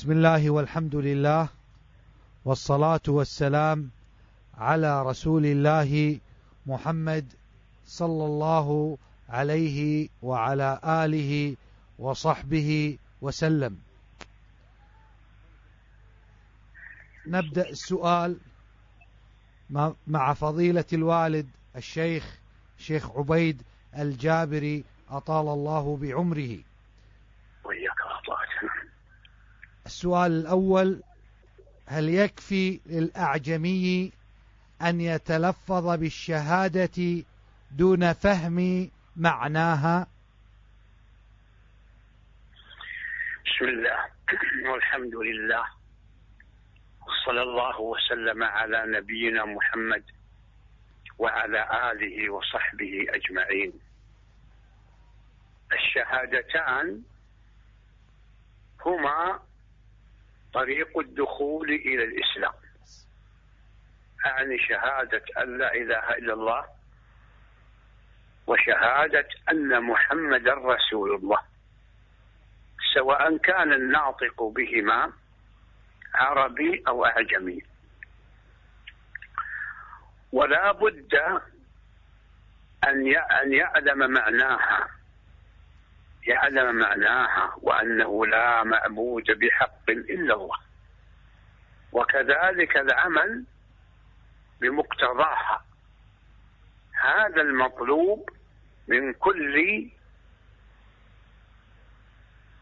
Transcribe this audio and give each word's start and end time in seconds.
بسم 0.00 0.12
الله 0.12 0.50
والحمد 0.50 0.96
لله 0.96 1.48
والصلاة 2.44 3.00
والسلام 3.08 3.90
على 4.58 5.02
رسول 5.02 5.46
الله 5.46 6.20
محمد 6.66 7.32
صلى 7.86 8.24
الله 8.24 8.98
عليه 9.28 10.08
وعلى 10.22 10.80
آله 10.84 11.56
وصحبه 11.98 12.98
وسلم. 13.20 13.78
نبدأ 17.26 17.68
السؤال 17.68 18.38
مع 20.06 20.34
فضيلة 20.34 20.84
الوالد 20.92 21.48
الشيخ 21.76 22.38
شيخ 22.78 23.10
عبيد 23.10 23.62
الجابري 23.98 24.84
أطال 25.10 25.48
الله 25.48 25.96
بعمره 25.96 26.58
وإياك 27.64 28.00
السؤال 29.90 30.32
الأول 30.32 31.02
هل 31.86 32.08
يكفي 32.08 32.80
للأعجمي 32.86 34.12
أن 34.82 35.00
يتلفظ 35.00 35.86
بالشهادة 36.00 37.24
دون 37.70 38.12
فهم 38.12 38.90
معناها؟ 39.16 40.06
بسم 43.46 43.64
الله. 43.64 43.98
والحمد 44.72 45.14
لله. 45.14 45.64
وصلى 47.06 47.42
الله 47.42 47.80
وسلم 47.80 48.42
على 48.42 48.84
نبينا 48.86 49.44
محمد 49.44 50.04
وعلى 51.18 51.90
آله 51.92 52.30
وصحبه 52.30 53.06
أجمعين. 53.08 53.72
الشهادتان 55.72 57.02
هما 58.86 59.49
طريق 60.54 60.98
الدخول 60.98 61.70
إلى 61.70 62.04
الإسلام. 62.04 62.52
أعني 64.26 64.58
شهادة 64.58 65.22
أن 65.38 65.58
لا 65.58 65.74
إله 65.74 66.10
إلا 66.10 66.32
الله 66.32 66.64
وشهادة 68.46 69.28
أن 69.50 69.82
محمدا 69.82 70.54
رسول 70.54 71.14
الله. 71.14 71.38
سواء 72.94 73.36
كان 73.36 73.72
الناطق 73.72 74.42
بهما 74.42 75.12
عربي 76.14 76.82
أو 76.88 77.06
أعجمي. 77.06 77.62
ولا 80.32 80.72
بد 80.72 81.14
أن 82.84 83.16
أن 83.16 83.52
يعلم 83.52 84.10
معناها. 84.10 84.88
يعلم 86.26 86.76
معناها 86.76 87.54
وأنه 87.62 88.26
لا 88.26 88.64
معبود 88.64 89.24
بحق 89.30 89.90
إلا 89.90 90.34
الله. 90.34 90.58
وكذلك 91.92 92.76
العمل 92.76 93.44
بمقتضاها. 94.60 95.64
هذا 97.02 97.40
المطلوب 97.42 98.30
من 98.88 99.12
كل 99.12 99.90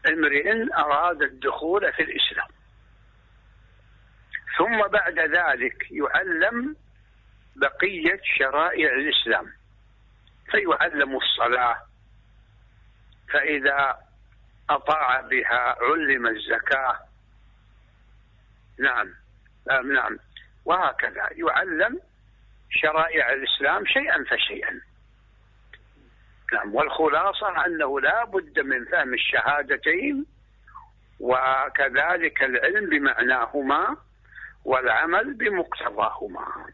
امرئ 0.07 0.73
أراد 0.73 1.21
الدخول 1.21 1.93
في 1.93 2.03
الإسلام. 2.03 2.47
ثم 4.57 4.87
بعد 4.87 5.19
ذلك 5.19 5.91
يعلم 5.91 6.75
بقية 7.55 8.21
شرائع 8.23 8.93
الإسلام. 8.93 9.53
فيعلم 10.51 11.15
الصلاة 11.17 11.88
فإذا 13.31 13.97
أطاع 14.69 15.21
بها 15.21 15.75
علم 15.81 16.27
الزكاة. 16.27 16.99
نعم. 18.79 19.13
نعم. 19.93 20.19
وهكذا 20.65 21.29
يعلم 21.31 21.99
شرائع 22.69 23.33
الإسلام 23.33 23.85
شيئا 23.85 24.23
فشيئا. 24.23 24.81
نعم. 26.53 26.75
والخلاصة 26.75 27.65
أنه 27.65 27.99
لا 27.99 28.25
بد 28.25 28.59
من 28.59 28.85
فهم 28.85 29.13
الشهادتين 29.13 30.25
وكذلك 31.19 32.43
العلم 32.43 32.89
بمعناهما 32.89 33.97
والعمل 34.65 35.33
بمقتضاهما. 35.33 36.65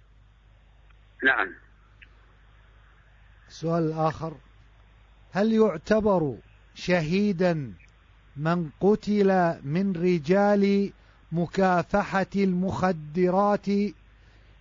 نعم. 1.24 1.54
السؤال 3.48 3.84
الآخر 3.84 4.34
هل 5.34 5.54
يعتبر 5.54 6.36
شهيدا 6.76 7.74
من 8.38 8.70
قتل 8.82 9.60
من 9.64 9.94
رجال 9.96 10.94
مكافحة 11.32 12.34
المخدرات 12.36 13.66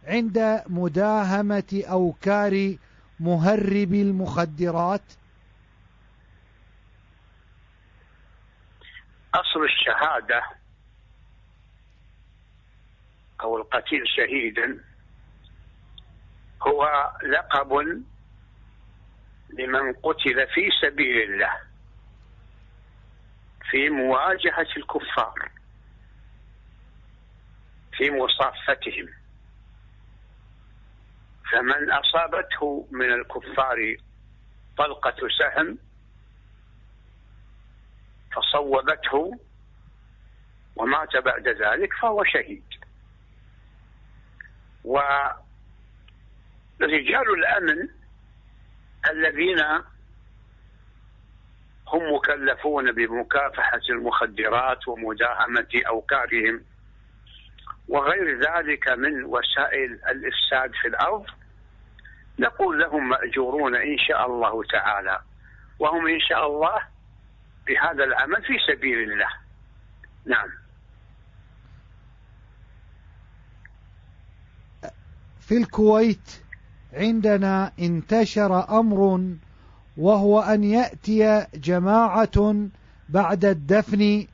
عند 0.07 0.63
مداهمة 0.67 1.85
أوكار 1.91 2.77
مهرب 3.21 3.95
المخدرات. 3.95 5.03
أصل 9.35 9.65
الشهادة 9.65 10.43
أو 13.41 13.57
القتيل 13.57 14.09
شهيدا 14.17 14.85
هو 16.63 17.11
لقب 17.23 17.73
لمن 19.59 19.93
قتل 19.93 20.47
في 20.55 20.71
سبيل 20.83 21.33
الله. 21.33 21.74
في 23.75 23.91
مواجهة 23.91 24.67
الكفار 24.77 25.51
في 27.93 28.11
مصافتهم. 28.11 29.09
فمن 31.53 31.91
أصابته 31.91 32.89
من 32.91 33.13
الكفار 33.13 33.97
طلقة 34.79 35.29
سهم 35.39 35.79
فصوبته 38.33 39.41
ومات 40.77 41.17
بعد 41.17 41.49
ذلك 41.49 41.93
فهو 42.03 42.25
شهيد. 42.25 42.65
ورجال 44.85 45.39
الأمن 47.39 47.89
الذين 49.11 49.61
هم 51.89 52.15
مكلفون 52.15 52.93
بمكافحة 52.93 53.81
المخدرات 53.91 54.89
ومداهمة 54.89 55.69
أوكارهم. 55.89 56.65
وغير 57.89 58.41
ذلك 58.41 58.89
من 58.89 59.25
وسائل 59.25 59.93
الإفساد 59.93 60.73
في 60.83 60.89
الأرض. 60.89 61.27
نقول 62.39 62.79
لهم 62.81 63.09
مأجورون 63.09 63.77
إن 63.77 63.99
شاء 63.99 64.27
الله 64.27 64.65
تعالى. 64.65 65.19
وهم 65.79 66.07
إن 66.07 66.21
شاء 66.21 66.47
الله 66.47 66.83
بهذا 67.67 68.05
العمل 68.05 68.43
في 68.43 68.59
سبيل 68.73 69.13
الله. 69.13 69.31
نعم. 70.27 70.49
في 75.41 75.57
الكويت 75.57 76.43
عندنا 76.93 77.73
انتشر 77.81 78.79
أمر 78.81 79.21
وهو 79.97 80.41
أن 80.41 80.65
يأتي 80.65 81.47
جماعة 81.55 82.69
بعد 83.09 83.45
الدفن 83.45 84.27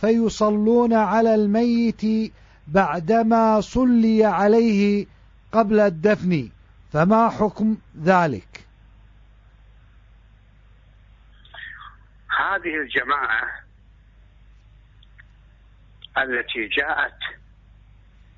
فيصلون 0.00 0.92
على 0.94 1.34
الميت 1.34 2.32
بعدما 2.66 3.60
صلي 3.60 4.24
عليه 4.24 5.06
قبل 5.52 5.80
الدفن. 5.80 6.50
فما 6.92 7.28
حكم 7.28 7.76
ذلك؟ 8.02 8.66
هذه 12.38 12.74
الجماعة 12.82 13.66
التي 16.18 16.68
جاءت 16.68 17.18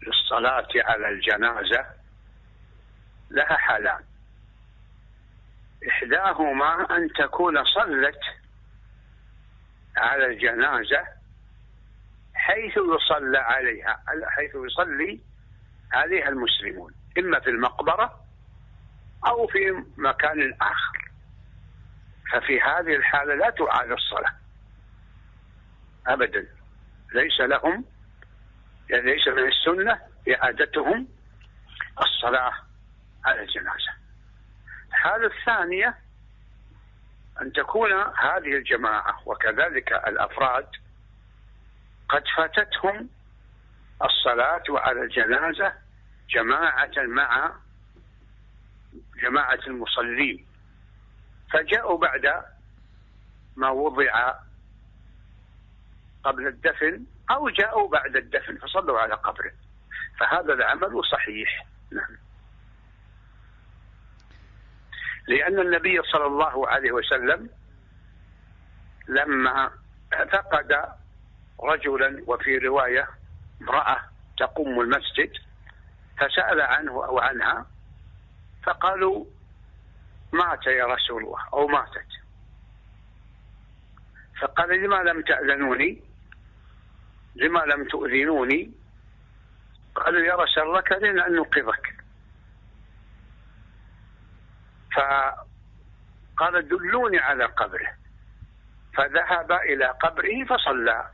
للصلاة 0.06 0.68
على 0.74 1.08
الجنازة 1.08 1.86
لها 3.30 3.56
حالان. 3.56 4.07
إحداهما 5.88 6.96
أن 6.96 7.08
تكون 7.12 7.64
صلت 7.64 8.20
على 9.96 10.26
الجنازة 10.26 11.04
حيث 12.34 12.76
يصلى 12.76 13.38
عليها 13.38 14.02
حيث 14.28 14.50
يصلي 14.54 15.20
عليها 15.92 16.28
المسلمون 16.28 16.94
إما 17.18 17.40
في 17.40 17.50
المقبرة 17.50 18.24
أو 19.26 19.46
في 19.46 19.84
مكان 19.96 20.54
آخر. 20.60 21.10
ففي 22.32 22.60
هذه 22.60 22.96
الحالة 22.96 23.34
لا 23.34 23.50
تعاد 23.50 23.90
الصلاة. 23.90 24.34
أبدا. 26.06 26.46
ليس 27.14 27.40
لهم 27.40 27.84
يعني 28.90 29.14
ليس 29.14 29.28
من 29.28 29.48
السنة 29.48 29.98
إعادتهم 30.34 31.08
الصلاة 32.00 32.52
على 33.24 33.42
الجنازة. 33.42 33.97
الحالة 34.98 35.26
الثانية 35.26 35.94
أن 37.42 37.52
تكون 37.52 37.92
هذه 37.92 38.56
الجماعة 38.56 39.22
وكذلك 39.26 39.92
الأفراد 39.92 40.66
قد 42.08 42.22
فاتتهم 42.36 43.08
الصلاة 44.04 44.62
على 44.68 45.02
الجنازة 45.02 45.72
جماعة 46.30 46.90
مع 46.96 47.52
جماعة 49.22 49.60
المصلين. 49.66 50.46
فجاءوا 51.52 51.98
بعد 51.98 52.44
ما 53.56 53.70
وضع 53.70 54.34
قبل 56.24 56.46
الدفن 56.46 57.04
أو 57.30 57.48
جاءوا 57.48 57.88
بعد 57.88 58.16
الدفن 58.16 58.56
فصلوا 58.56 59.00
على 59.00 59.14
قبره. 59.14 59.52
فهذا 60.20 60.52
العمل 60.52 61.04
صحيح. 61.12 61.66
نعم. 61.92 62.27
لأن 65.28 65.58
النبي 65.60 66.02
صلى 66.02 66.26
الله 66.26 66.68
عليه 66.68 66.92
وسلم 66.92 67.50
لما 69.08 69.70
اعتقد 70.12 70.76
رجلا 71.60 72.22
وفي 72.26 72.58
رواية 72.58 73.08
امرأة 73.60 74.00
تقوم 74.38 74.80
المسجد 74.80 75.32
فسأل 76.18 76.60
عنه 76.60 76.92
أو 76.92 77.18
عنها 77.18 77.66
فقالوا 78.62 79.24
مات 80.32 80.66
يا 80.66 80.86
رسول 80.86 81.22
الله 81.24 81.38
أو 81.52 81.66
ماتت 81.66 82.08
فقال 84.40 84.82
لما 84.82 84.96
لم 84.96 85.22
تأذنوني؟ 85.22 86.02
لما 87.36 87.58
لم 87.58 87.84
تؤذنوني؟ 87.84 88.72
قالوا 89.94 90.20
يا 90.20 90.34
رسول 90.34 90.62
الله 90.62 90.80
كرهنا 90.80 91.26
أن 91.26 91.32
نوقظك 91.32 91.97
فقال 94.98 96.68
دلوني 96.68 97.18
على 97.18 97.44
قبره. 97.44 97.94
فذهب 98.96 99.52
إلى 99.52 99.86
قبره 99.86 100.44
فصلى. 100.44 101.10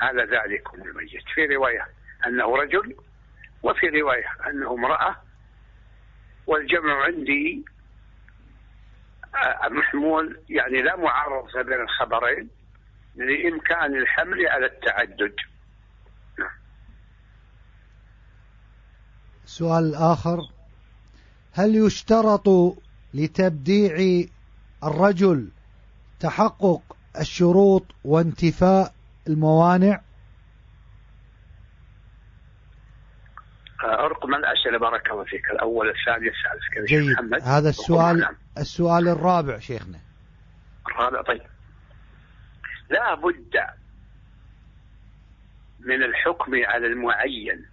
على 0.00 0.22
ذلك 0.22 0.74
الميت. 0.74 1.22
في 1.34 1.46
رواية 1.46 1.88
أنه 2.26 2.56
رجل 2.56 2.96
وفي 3.62 3.88
رواية 3.88 4.28
أنه 4.46 4.72
امرأة. 4.74 5.16
والجمع 6.46 7.04
عندي 7.04 7.64
آه، 9.34 9.68
محمول 9.68 10.40
يعني 10.48 10.82
لا 10.82 10.96
معرض 10.96 11.56
بين 11.56 11.80
الخبرين 11.80 12.50
لإمكان 13.16 13.96
الحمل 13.96 14.46
على 14.46 14.66
التعدد. 14.66 15.34
السؤال 19.44 19.84
الآخر 19.84 20.38
هل 21.52 21.86
يشترط 21.86 22.48
لتبديع 23.14 24.26
الرجل 24.84 25.48
تحقق 26.20 26.96
الشروط 27.20 27.86
وانتفاء 28.04 28.94
الموانع؟ 29.28 30.00
ارقم 33.84 34.34
الاسئله 34.34 34.78
بارك 34.78 35.10
الله 35.10 35.24
فيك. 35.24 35.50
الأول 35.50 35.88
الثاني 35.88 36.28
الثالث. 36.28 36.74
كذا 36.74 36.84
جيد. 36.84 37.12
محمد. 37.12 37.42
هذا 37.42 37.68
السؤال 37.68 38.18
نعم. 38.18 38.36
السؤال 38.58 39.08
الرابع 39.08 39.58
شيخنا. 39.58 39.98
الرابع 40.86 41.22
طيب. 41.22 41.42
لا 42.90 43.14
بد 43.14 43.56
من 45.80 46.02
الحكم 46.02 46.54
على 46.54 46.86
المعين 46.86 47.66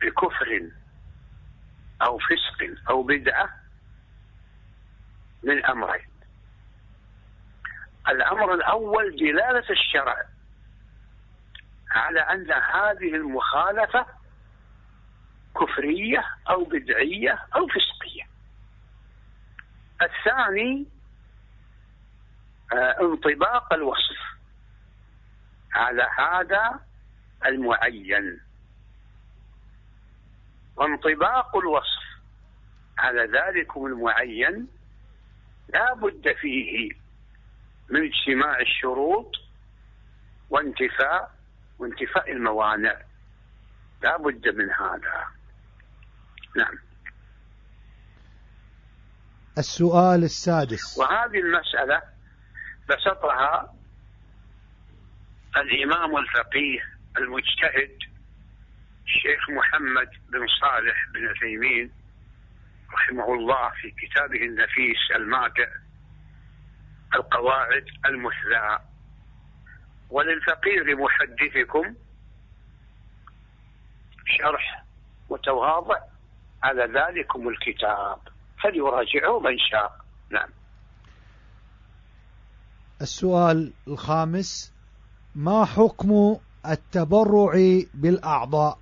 بكفر 0.00 0.70
أو 2.02 2.18
فسق 2.18 2.88
أو 2.90 3.02
بدعة 3.02 3.48
من 5.42 5.66
أمرين 5.66 6.06
الأمر 8.08 8.54
الأول 8.54 9.16
دلاله 9.16 9.70
الشرع 9.70 10.24
على 11.90 12.20
أن 12.20 12.52
هذه 12.52 13.14
المخالفة 13.14 14.06
كفرية 15.60 16.24
أو 16.50 16.64
بدعية 16.64 17.38
أو 17.54 17.66
فسقية. 17.66 18.26
الثاني 20.02 20.86
آه، 22.72 22.96
انطباق 23.00 23.72
الوصف 23.72 24.18
على 25.74 26.08
هذا 26.18 26.80
المعين 27.46 28.40
وانطباق 30.76 31.56
الوصف. 31.56 32.02
على 32.98 33.22
ذلك 33.22 33.76
المعين. 33.76 34.68
لا 35.68 35.94
بد 35.94 36.32
فيه 36.40 36.90
من 37.90 38.00
اجتماع 38.04 38.60
الشروط 38.60 39.32
وانتفاء 40.50 41.34
وانتفاء 41.78 42.32
الموانع. 42.32 43.02
لا 44.02 44.16
بد 44.16 44.48
من 44.48 44.70
هذا. 44.70 45.26
نعم. 46.56 46.78
السؤال 49.58 50.24
السادس. 50.24 50.98
وهذه 50.98 51.38
المسألة 51.38 52.02
بسطها 52.88 53.74
الإمام 55.56 56.16
الفقيه 56.16 56.80
المجتهد 57.18 57.98
الشيخ 59.06 59.50
محمد 59.50 60.08
بن 60.32 60.46
صالح 60.60 61.08
بن 61.14 61.26
عثيمين 61.28 61.90
رحمه 62.94 63.34
الله 63.34 63.70
في 63.70 63.90
كتابه 63.90 64.42
النفيس 64.42 65.10
الماتع 65.16 65.66
القواعد 67.14 67.84
المثلى 68.06 68.78
وللفقير 70.10 70.96
محدثكم 70.96 71.94
شرح 74.38 74.84
متواضع 75.30 75.98
على 76.62 76.82
ذلكم 76.82 77.48
الكتاب. 77.48 78.18
فليراجعوا 78.62 79.40
من 79.40 79.58
شاء. 79.58 79.96
نعم. 80.30 80.48
السؤال 83.00 83.72
الخامس 83.88 84.72
ما 85.34 85.64
حكم 85.64 86.36
التبرع 86.66 87.52
بالأعضاء؟ 87.94 88.81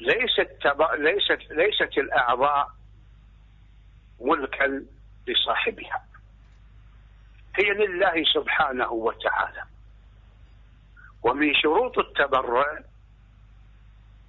ليست 0.00 0.50
تب... 0.62 0.82
ليست 0.98 1.50
ليست 1.50 1.98
الأعضاء 1.98 2.70
ملكا 4.20 4.84
لصاحبها. 5.26 6.04
هي 7.56 7.70
لله 7.70 8.24
سبحانه 8.34 8.92
وتعالى. 8.92 9.62
ومن 11.22 11.54
شروط 11.54 11.98
التبرع 11.98 12.78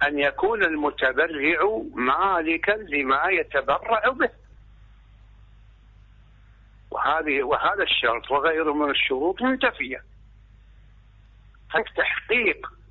أن 0.02 0.18
يكون 0.18 0.64
المتبرع 0.64 1.82
مالكا 1.94 2.72
لما 2.72 3.28
يتبرع 3.28 4.08
به. 4.08 4.30
وهذه 6.90 7.42
وهذا 7.42 7.82
الشرط 7.82 8.30
وغيره 8.30 8.72
من 8.72 8.90
الشروط 8.90 9.42
منتفية. 9.42 10.04
فالتحقيق 11.72 12.81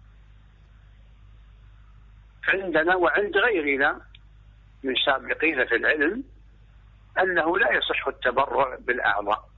عندنا 2.47 2.95
وعند 2.95 3.37
غيرنا 3.37 4.01
من 4.83 4.93
سابقين 5.05 5.65
في 5.65 5.75
العلم 5.75 6.23
أنه 7.19 7.57
لا 7.57 7.67
يصح 7.71 8.07
التبرع 8.07 8.77
بالأعضاء. 8.79 9.49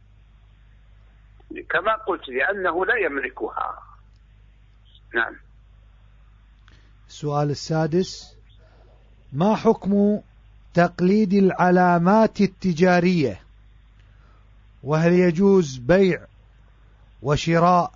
كما 1.70 1.96
قلت 1.96 2.30
لأنه 2.30 2.86
لا 2.86 2.96
يملكها. 2.96 3.84
نعم. 5.16 5.36
السؤال 7.08 7.50
السادس 7.50 8.36
ما 9.34 9.56
حكم 9.56 10.22
تقليد 10.74 11.34
العلامات 11.34 12.42
التجارية؟ 12.42 13.40
وهل 14.84 15.14
يجوز 15.14 15.78
بيع 15.78 16.26
وشراء 17.22 17.92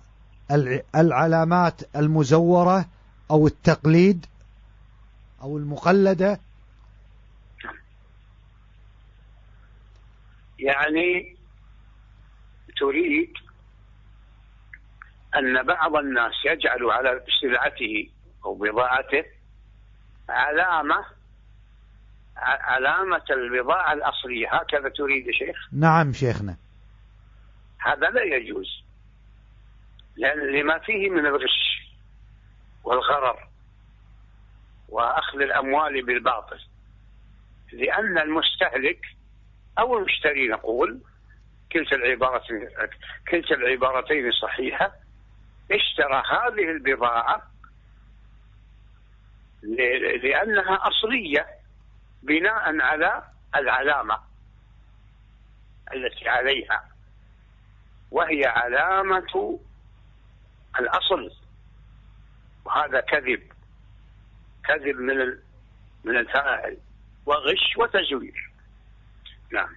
العلامات 0.96 1.96
المزورة 1.96 2.88
أو 3.30 3.46
التقليد؟ 3.46 4.26
أو 5.42 5.58
المقلدة؟ 5.58 6.40
يعني 10.58 11.36
تريد 12.80 13.32
أن 15.36 15.62
بعض 15.62 15.96
الناس 15.96 16.32
يجعل 16.44 16.90
على 16.90 17.24
سلعته 17.40 18.10
أو 18.44 18.54
بضاعته 18.54 19.24
علامة 20.28 21.04
علامة 22.36 23.24
البضاعة 23.30 23.92
الأصلية. 23.92 24.54
هكذا 24.54 24.88
تريد 24.88 25.26
يا 25.26 25.32
شيخ؟ 25.32 25.68
نعم 25.72 26.12
شيخنا. 26.12 26.56
هذا 27.78 28.10
لا 28.10 28.22
يجوز 28.22 28.82
لأن 30.16 30.38
لما 30.38 30.78
فيه 30.78 31.10
من 31.10 31.26
الغش 31.26 31.88
والغرر 32.84 33.48
وأخذ 34.88 35.40
الأموال 35.40 36.02
بالباطل. 36.02 36.60
لأن 37.72 38.18
المستهلك 38.18 39.06
أو 39.78 39.98
المشتري 39.98 40.48
نقول 40.48 41.00
كلتا 41.72 41.96
العبارتين 41.96 42.68
كلتا 43.30 43.54
العبارتين 43.54 44.32
صحيحة 44.32 44.92
اشترى 45.70 46.22
هذه 46.30 46.70
البضاعة 46.70 47.42
لأنها 50.22 50.88
أصلية 50.88 51.46
بناء 52.22 52.80
على 52.80 53.24
العلامة 53.56 54.18
التي 55.94 56.28
عليها 56.28 56.88
وهي 58.10 58.46
علامة 58.46 59.60
الأصل. 60.80 61.30
وهذا 62.64 63.00
كذب. 63.00 63.52
كذب 64.68 64.96
من 64.96 65.16
من 66.04 66.16
الفاعل. 66.16 66.76
وغش 67.26 67.76
وتزوير 67.76 68.50
نعم. 69.52 69.76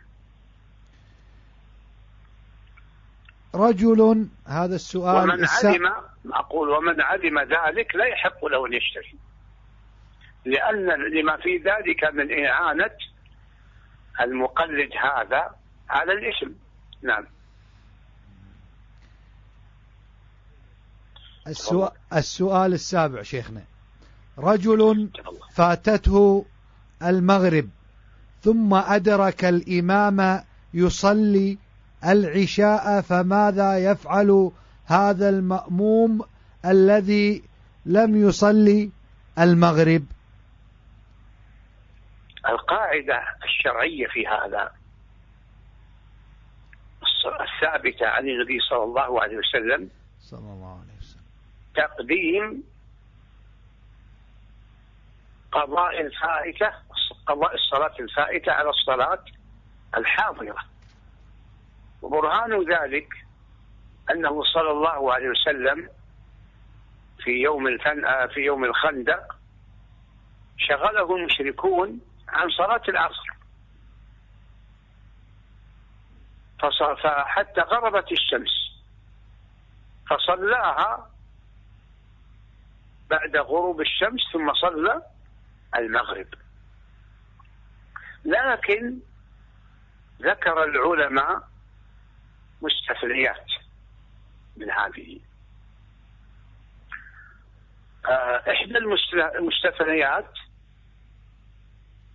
رجل 3.56 4.28
هذا 4.48 4.76
السؤال 4.76 5.30
ومن 5.30 5.44
الس... 5.44 5.66
علم 5.66 5.94
أقول 6.26 6.70
ومن 6.70 7.02
علم 7.02 7.40
ذلك 7.40 7.96
لا 7.96 8.06
يحق 8.06 8.46
له 8.46 8.68
أن 8.68 8.74
يشتري. 8.74 9.16
لأن 10.46 10.86
لما 11.14 11.38
في 11.38 11.58
ذلك 11.58 12.04
من 12.04 12.46
إعانة 12.46 12.98
المقلد 14.22 14.90
هذا 15.04 15.56
على 15.90 16.14
الاسم 16.14 16.56
نعم. 17.02 17.28
السؤال, 21.48 21.92
السؤال 22.14 22.74
السابع 22.74 23.22
شيخنا. 23.22 23.71
رجل 24.38 25.10
فاتته 25.52 26.46
المغرب 27.04 27.70
ثم 28.42 28.74
أدرك 28.74 29.46
الإمام 29.46 30.44
يصلي 30.74 31.58
العشاء 32.06 33.02
فماذا 33.02 33.78
يفعل 33.78 34.52
هذا 34.86 35.30
المأموم 35.30 36.22
الذي 36.66 37.44
لم 37.86 38.28
يصلي 38.28 38.92
المغرب؟ 39.40 40.06
القاعدة 42.50 43.24
الشرعية 43.44 44.08
في 44.08 44.28
هذا 44.28 44.72
الثابتة 47.42 48.08
عن 48.08 48.28
النبي 48.28 48.60
صلى 48.70 48.84
الله 48.84 49.22
عليه 49.22 49.38
وسلم 49.38 49.90
صلى 50.20 50.40
الله 50.40 50.80
عليه 50.80 50.98
وسلم. 51.00 51.22
تقديم 51.76 52.64
قضاء 55.52 56.02
الفائتة 56.02 56.72
قضاء 57.26 57.56
الصلاة 57.56 57.94
الفائتة 58.00 58.52
على 58.52 58.70
الصلاة 58.70 59.24
الحاضرة 59.98 60.58
وبرهان 62.02 62.74
ذلك 62.74 63.08
أنه 64.12 64.44
صلى 64.44 64.72
الله 64.72 65.14
عليه 65.14 65.30
وسلم 65.30 65.90
في 67.24 67.32
يوم 67.32 67.78
في 68.34 68.40
يوم 68.40 68.66
الخندق 68.66 69.36
شغله 70.58 71.16
المشركون 71.16 72.02
عن 72.30 72.50
صلاة 72.50 72.82
العصر. 72.90 73.32
فحتى 77.04 77.62
غربت 77.62 78.12
الشمس 78.12 78.82
فصلاها 80.10 81.10
بعد 83.10 83.38
غروب 83.38 83.82
الشمس 83.82 84.22
ثم 84.34 84.54
صلى 84.54 85.02
المغرب. 85.76 86.28
لكن 88.26 89.00
ذكر 90.22 90.64
العلماء 90.64 91.50
مستثنيات 92.62 93.48
من 94.58 94.72
هذه. 94.72 95.20
آه، 98.06 98.52
إحدى 98.52 98.78
المستثنيات 99.38 100.34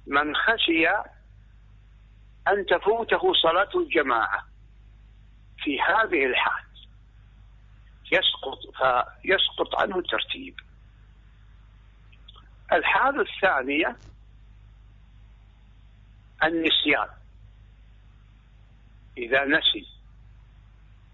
من 0.07 0.37
خشي 0.37 0.89
أن 2.49 2.67
تفوته 2.67 3.35
صلاة 3.35 3.71
الجماعة 3.75 4.47
في 5.59 5.81
هذه 5.81 6.27
الحال. 6.27 6.67
يسقط 8.13 8.59
فيسقط 8.77 9.81
عنه 9.81 9.99
الترتيب. 9.99 10.61
الحالة 12.77 13.23
الثانية 13.23 13.97
النسيان. 16.43 17.09
إذا 19.19 19.45
نسي 19.45 19.87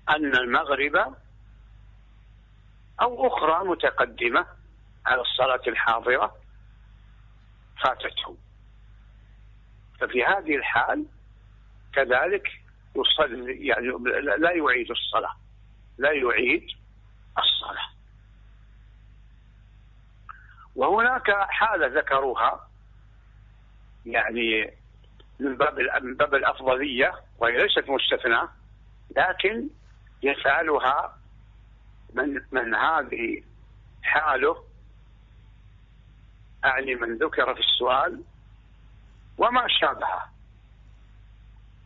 أن 0.08 0.36
المغرب 0.36 1.16
أو 3.00 3.26
أخرى 3.26 3.68
متقدمة 3.68 4.46
على 5.06 5.20
الصلاة 5.20 5.62
الحاضرة 5.66 6.36
فاتته 7.82 8.36
ففي 10.00 10.24
هذه 10.24 10.56
الحال 10.56 11.06
كذلك 11.92 12.48
يصلي 12.96 13.66
يعني 13.66 13.86
لا 14.38 14.50
يعيد 14.52 14.90
الصلاة 14.90 15.36
لا 15.98 16.12
يعيد 16.12 16.66
الصلاة. 17.38 17.88
وهناك 20.76 21.30
حالة 21.30 21.86
ذكروها 21.86 22.68
يعني 24.06 24.74
من 25.40 25.56
باب 25.56 25.78
من 26.02 26.14
باب 26.14 26.34
الأفضلية 26.34 27.14
وهي 27.38 27.62
ليست 27.62 27.84
مستثنى 27.88 28.48
لكن 29.16 29.68
يفعلها 30.22 31.18
من 32.14 32.40
من 32.52 32.74
هذه 32.74 33.42
حاله 34.02 34.64
أعني 36.64 36.94
من 36.94 37.16
ذكر 37.18 37.54
في 37.54 37.60
السؤال 37.60 38.22
وما 39.38 39.68
شابهه. 39.68 40.32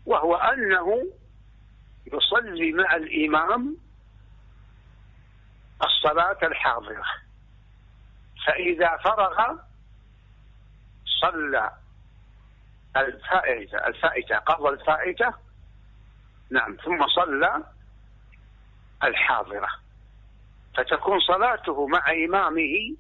وهو 0.07 0.37
أنه 0.37 1.07
يصلي 2.13 2.73
مع 2.73 2.97
الإمام 2.97 3.77
الصلاة 5.83 6.39
الحاضرة. 6.43 7.05
فإذا 8.47 8.97
فرغ 8.97 9.59
صلى 11.21 11.71
الفائتة 12.97 13.87
الفائتة 13.87 14.37
قبل 14.39 14.69
الفائتة 14.69 15.35
نعم 16.51 16.77
ثم 16.85 17.07
صلى 17.09 17.65
الحاضرة. 19.05 19.69
فتكون 20.77 21.21
صلاته 21.21 21.87
مع 21.87 22.13
إمامه 22.29 22.97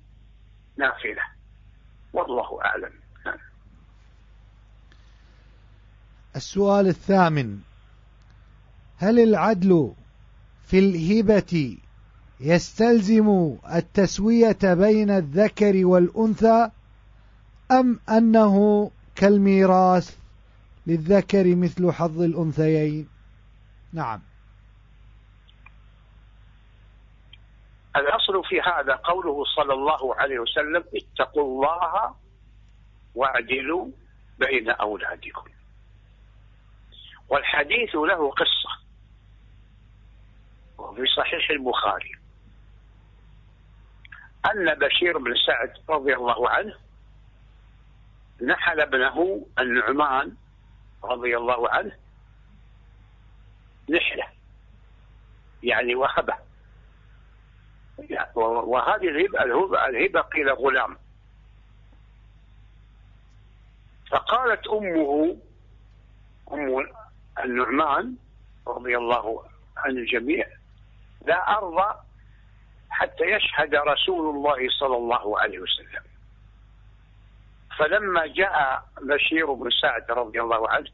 نافلة. 0.76 1.22
والله 2.12 2.64
أعلم. 2.64 2.92
نعم. 3.26 3.38
السؤال 6.36 6.86
الثامن. 6.86 7.60
هل 8.98 9.18
العدل 9.18 9.92
في 10.66 10.78
الهبة 10.78 11.78
يستلزم 12.40 13.56
التسوية 13.74 14.58
بين 14.62 15.10
الذكر 15.10 15.86
والأنثى 15.86 16.70
أم 17.70 18.00
أنه 18.08 18.90
كالميراث 19.16 20.18
للذكر 20.86 21.56
مثل 21.56 21.92
حظ 21.92 22.20
الأنثيين؟ 22.20 23.08
نعم. 23.92 24.22
الأصل 27.96 28.44
في 28.44 28.60
هذا 28.60 28.94
قوله 28.94 29.44
صلى 29.56 29.74
الله 29.74 30.14
عليه 30.14 30.38
وسلم 30.38 30.84
اتقوا 30.94 31.44
الله 31.44 32.14
واعدلوا 33.14 33.88
بين 34.38 34.70
أولادكم. 34.70 35.50
والحديث 37.28 37.94
له 37.94 38.30
قصة 38.30 38.86
وفي 40.78 41.02
صحيح 41.16 41.50
البخاري. 41.50 42.25
أن 44.52 44.74
بشير 44.74 45.18
بن 45.18 45.34
سعد 45.46 45.72
رضي 45.88 46.14
الله 46.14 46.50
عنه 46.50 46.74
نحل 48.42 48.80
ابنه 48.80 49.46
النعمان 49.58 50.36
رضي 51.04 51.36
الله 51.36 51.68
عنه 51.70 51.92
نحلة 53.90 54.26
يعني 55.62 55.94
وهبة. 55.94 56.34
وهذه 58.34 59.08
الهبة 59.08 59.42
الهبة 59.88 60.20
قيل 60.20 60.50
غلام. 60.50 60.96
فقالت 64.10 64.66
أمه 64.66 65.36
أم 66.52 66.86
النعمان 67.44 68.16
رضي 68.66 68.96
الله 68.96 69.44
عن 69.76 69.90
الجميع 69.90 70.46
لا 71.26 71.58
أرضى 71.58 72.05
حتى 72.90 73.24
يشهد 73.24 73.74
رسول 73.74 74.36
الله 74.36 74.68
صلى 74.80 74.96
الله 74.96 75.40
عليه 75.40 75.58
وسلم. 75.58 76.02
فلما 77.78 78.26
جاء 78.26 78.88
بشير 79.02 79.52
بن 79.52 79.70
سعد 79.70 80.10
رضي 80.10 80.40
الله 80.40 80.70
عنه 80.70 80.90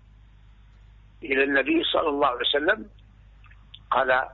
إلى 1.22 1.44
النبي 1.44 1.84
صلى 1.84 2.08
الله 2.08 2.26
عليه 2.26 2.40
وسلم 2.40 2.90
قال 3.90 4.28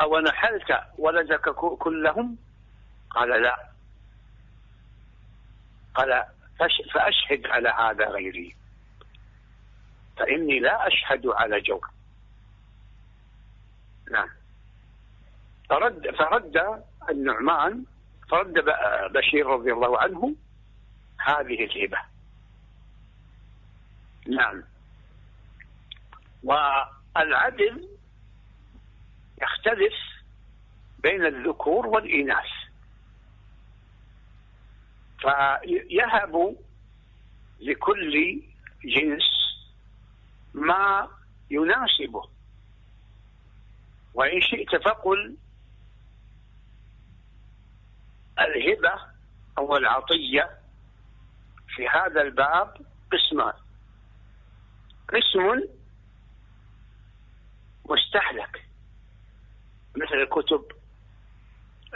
أو 0.00 0.18
نحلت 0.20 0.84
ولدك 0.98 1.48
كلهم؟ 1.78 2.38
قال 3.10 3.42
لا. 3.42 3.68
قال 5.94 6.24
فأشهد 6.94 7.46
على 7.46 7.68
هذا 7.68 8.08
غيري. 8.08 8.56
فإني 10.16 10.60
لا 10.60 10.86
أشهد 10.86 11.26
على 11.26 11.60
جور 11.60 11.90
نعم. 14.10 14.28
فرد 15.72 16.16
فرد 16.16 16.82
النعمان 17.10 17.84
فرد 18.30 18.54
بشير 19.12 19.46
رضي 19.46 19.72
الله 19.72 19.98
عنه 19.98 20.34
هذه 21.20 21.64
الهبة. 21.64 21.98
نعم. 24.28 24.64
والعدل 26.44 27.88
يختلف 29.42 29.94
بين 30.98 31.26
الذكور 31.26 31.86
والإناث. 31.86 32.50
فيهب 35.18 36.56
لكل 37.60 38.42
جنس 38.84 39.24
ما 40.54 41.08
يناسبه. 41.50 42.28
وإن 44.14 44.40
شئت 44.40 44.76
فقل 44.76 45.36
الهبة 48.44 48.92
أو 49.58 49.76
العطية 49.76 50.50
في 51.68 51.88
هذا 51.88 52.22
الباب 52.22 52.76
قسمان. 53.12 53.52
قسم 55.08 55.68
مستهلك 57.84 58.66
مثل 59.96 60.14
الكتب 60.14 60.64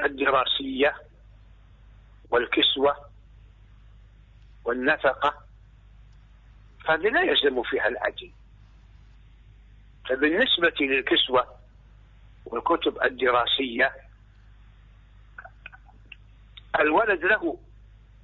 الدراسية 0.04 0.96
والكسوة 2.30 3.10
والنفقة 4.64 5.46
هذه 6.88 7.08
لا 7.08 7.22
يلزم 7.22 7.62
فيها 7.62 7.88
العجل. 7.88 8.30
فبالنسبة 10.08 10.74
للكسوة 10.80 11.56
والكتب 12.46 13.02
الدراسية 13.02 14.05
الولد 16.80 17.24
له 17.24 17.58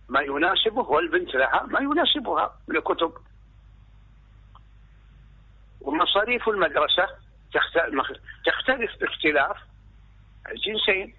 ما 0.09 0.21
يناسبه 0.21 0.83
والبنت 0.83 1.35
لها 1.35 1.63
ما 1.63 1.81
يناسبها 1.81 2.59
من 2.69 2.77
الكتب. 2.77 3.13
ومصاريف 5.81 6.49
المدرسة 6.49 7.09
تختلف 8.45 9.01
باختلاف 9.01 9.57
الجنسين. 10.51 11.15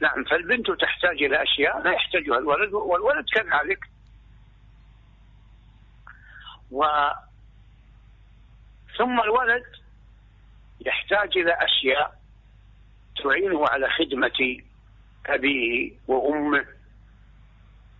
نعم 0.00 0.24
فالبنت 0.24 0.70
تحتاج 0.70 1.22
إلى 1.22 1.42
أشياء 1.42 1.82
لا 1.82 1.90
يحتاجها 1.90 2.38
الولد 2.38 2.72
والولد 2.72 3.26
كذلك. 3.32 3.90
و 6.70 6.84
ثم 8.98 9.20
الولد 9.20 9.64
يحتاج 10.86 11.38
إلى 11.38 11.52
أشياء 11.52 12.20
تعينه 13.22 13.68
على 13.68 13.88
خدمة 13.90 14.62
أبيه 15.26 15.92
وأمه 16.06 16.66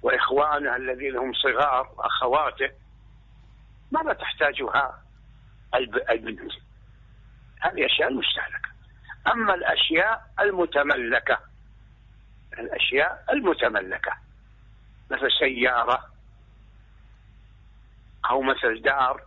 وإخوانه 0.02 0.76
الذين 0.76 1.16
هم 1.16 1.32
صغار 1.32 1.94
وأخواته 1.96 2.70
ماذا 3.90 4.12
تحتاجها 4.12 5.02
البنت؟ 6.10 6.52
هذه 7.60 7.86
أشياء 7.86 8.12
مستهلكة 8.12 8.70
أما 9.26 9.54
الأشياء 9.54 10.30
المتملكة 10.40 11.38
الأشياء 12.58 13.24
المتملكة 13.32 14.12
مثل 15.10 15.30
سيارة 15.38 16.10
أو 18.30 18.42
مثل 18.42 18.82
دار 18.82 19.22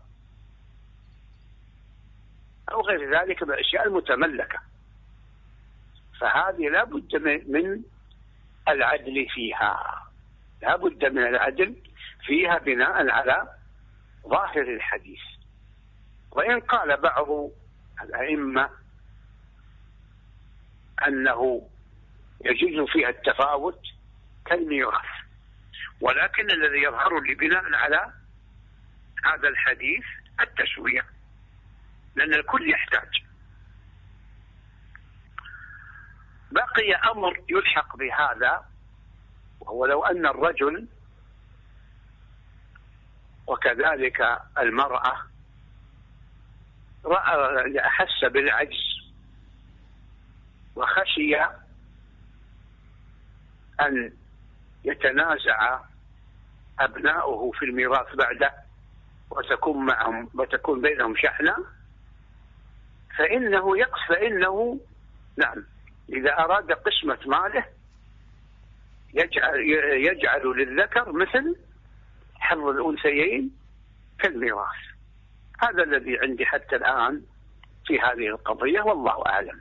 أو 2.71 2.81
غير 2.81 3.19
ذلك 3.19 3.43
من 3.43 3.53
الأشياء 3.53 3.87
المتملكة. 3.87 4.59
فهذه 6.23 6.69
لا 6.69 6.83
بد 6.83 7.15
من 7.47 7.83
العدل 8.67 9.27
فيها. 9.29 10.03
لا 10.61 10.75
بد 10.75 11.05
من 11.05 11.27
العدل 11.27 11.75
فيها 12.25 12.57
بناء 12.57 13.09
على 13.09 13.47
ظاهر 14.27 14.61
الحديث. 14.61 15.21
وإن 16.31 16.59
قال 16.59 16.97
بعض 16.97 17.27
الأئمة 18.01 18.69
أنه 21.07 21.69
يجوز 22.45 22.89
فيها 22.89 23.09
التفاوت 23.09 23.81
كالميراث 24.45 25.05
ولكن 26.01 26.51
الذي 26.51 26.83
يظهر 26.83 27.19
لي 27.19 27.35
بناء 27.35 27.73
على 27.73 28.13
هذا 29.25 29.47
الحديث 29.47 30.05
التسوية 30.41 31.05
لأن 32.15 32.33
الكل 32.33 32.69
يحتاج. 32.71 33.23
بقي 36.53 36.95
أمر 37.11 37.43
يلحق 37.49 37.97
بهذا 37.97 38.65
وهو 39.59 39.85
لو 39.85 40.05
أن 40.05 40.25
الرجل 40.25 40.87
وكذلك 43.47 44.41
المرأة 44.59 45.13
رأى 47.05 47.79
أحس 47.79 48.25
بالعجز 48.25 48.93
وخشي 50.75 51.35
أن 53.81 54.13
يتنازع 54.83 55.79
أبناؤه 56.79 57.51
في 57.51 57.65
الميراث 57.65 58.15
بعده 58.15 58.53
وتكون 59.29 59.85
معهم 59.85 60.29
وتكون 60.33 60.81
بينهم 60.81 61.15
شحنة 61.15 61.55
فإنه 63.17 63.77
يقص 63.77 63.99
فإنه 64.09 64.79
نعم. 65.37 65.72
إذا 66.09 66.31
أراد 66.39 66.71
قسمة 66.71 67.17
ماله 67.27 67.65
يجعل 69.13 69.59
يجعل 70.11 70.41
للذكر 70.57 71.11
مثل 71.11 71.55
حظ 72.35 72.59
الأنثيين 72.59 73.51
كالميراث 74.19 74.93
هذا 75.59 75.83
الذي 75.83 76.17
عندي 76.19 76.45
حتى 76.45 76.75
الآن 76.75 77.21
في 77.85 77.99
هذه 77.99 78.27
القضية 78.27 78.81
والله 78.81 79.25
أعلم. 79.25 79.59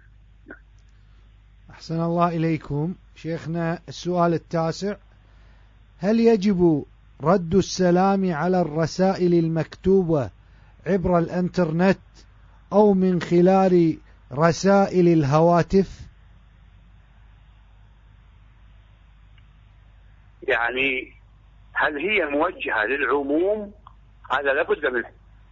أحسن 1.71 2.01
الله 2.01 2.29
إليكم. 2.29 2.95
شيخنا 3.17 3.79
السؤال 3.89 4.35
التاسع 4.35 4.97
هل 5.99 6.21
يجب 6.21 6.85
رد 7.23 7.55
السلام 7.55 8.33
على 8.33 8.61
الرسائل 8.61 9.35
المكتوبة 9.35 10.31
عبر 10.87 11.19
الإنترنت 11.19 11.99
أو 12.73 12.95
من 12.95 13.21
خلال 13.21 13.99
رسائل 14.33 15.09
الهواتف؟ 15.09 16.01
يعني 20.53 21.13
هل 21.73 21.99
هي 21.99 22.25
موجهة 22.25 22.85
للعموم؟ 22.85 23.75
هذا 24.31 24.53
لابد 24.53 24.87
منه 24.87 25.11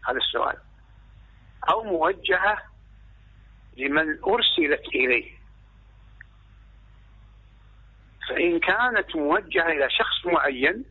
هذا 0.08 0.18
السؤال. 0.18 0.56
أو 1.70 1.84
موجهة 1.84 2.58
لمن 3.76 4.24
أرسلت 4.24 4.86
إليه. 4.94 5.40
فإن 8.28 8.60
كانت 8.60 9.16
موجهة 9.16 9.66
إلى 9.66 9.90
شخص 9.90 10.26
معين 10.26 10.84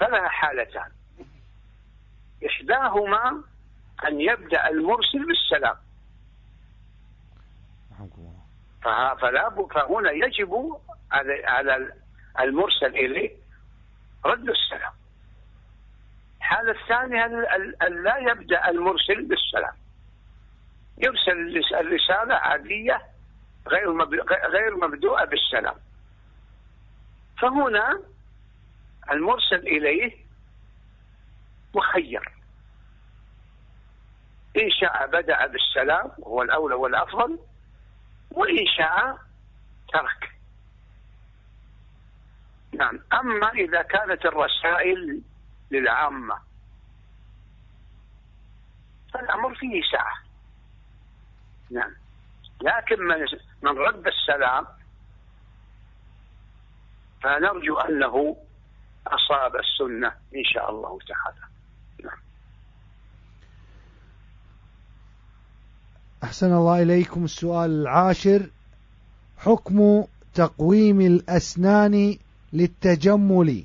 فلها 0.00 0.28
حالتان. 0.28 0.90
إحداهما 2.46 3.42
أن 4.08 4.20
يبدأ 4.20 4.68
المرسل 4.68 5.26
بالسلام. 5.26 5.76
فلا 9.20 9.50
فهنا 9.50 10.10
يجب 10.10 10.80
على 11.12 11.92
المرسل 12.40 12.86
إليه 12.86 13.30
رد 14.24 14.48
السلام. 14.48 14.92
الحالة 16.38 16.70
الثانية 16.82 17.24
أن 17.82 18.02
لا 18.02 18.16
يبدأ 18.16 18.68
المرسل 18.68 19.22
بالسلام. 19.24 19.74
يرسل 20.98 21.64
الرسالة 21.74 22.34
عادية 22.34 23.02
غير 23.68 23.92
غير 24.48 24.76
مبدوءة 24.76 25.24
بالسلام. 25.24 25.76
فهنا 27.38 28.02
المرسل 29.10 29.56
إليه 29.66 30.16
مخير. 31.74 32.32
إن 34.56 34.70
شاء 34.70 35.06
بدأ 35.06 35.46
بالسلام 35.46 36.12
وهو 36.18 36.42
الأولى 36.42 36.74
والأفضل 36.74 37.38
وإن 38.30 38.66
شاء 38.76 39.18
ترك. 39.92 40.31
نعم. 42.74 43.00
أما 43.12 43.48
إذا 43.48 43.82
كانت 43.82 44.24
الرسائل 44.24 45.22
للعامة 45.70 46.38
فالأمر 49.14 49.54
فيه 49.54 49.82
سعة 49.92 50.16
نعم. 51.70 51.90
لكن 52.62 53.02
من 53.02 53.16
من 53.62 53.78
رد 53.78 54.06
السلام 54.06 54.66
فنرجو 57.22 57.78
أنه 57.78 58.36
أصاب 59.06 59.56
السنة 59.56 60.08
إن 60.08 60.44
شاء 60.44 60.70
الله 60.70 60.98
تعالى. 60.98 61.52
نعم. 62.04 62.18
أحسن 66.24 66.52
الله 66.52 66.82
إليكم 66.82 67.24
السؤال 67.24 67.70
العاشر. 67.70 68.50
حكم 69.38 70.04
تقويم 70.34 71.00
الأسنان 71.00 72.18
للتجمل. 72.52 73.64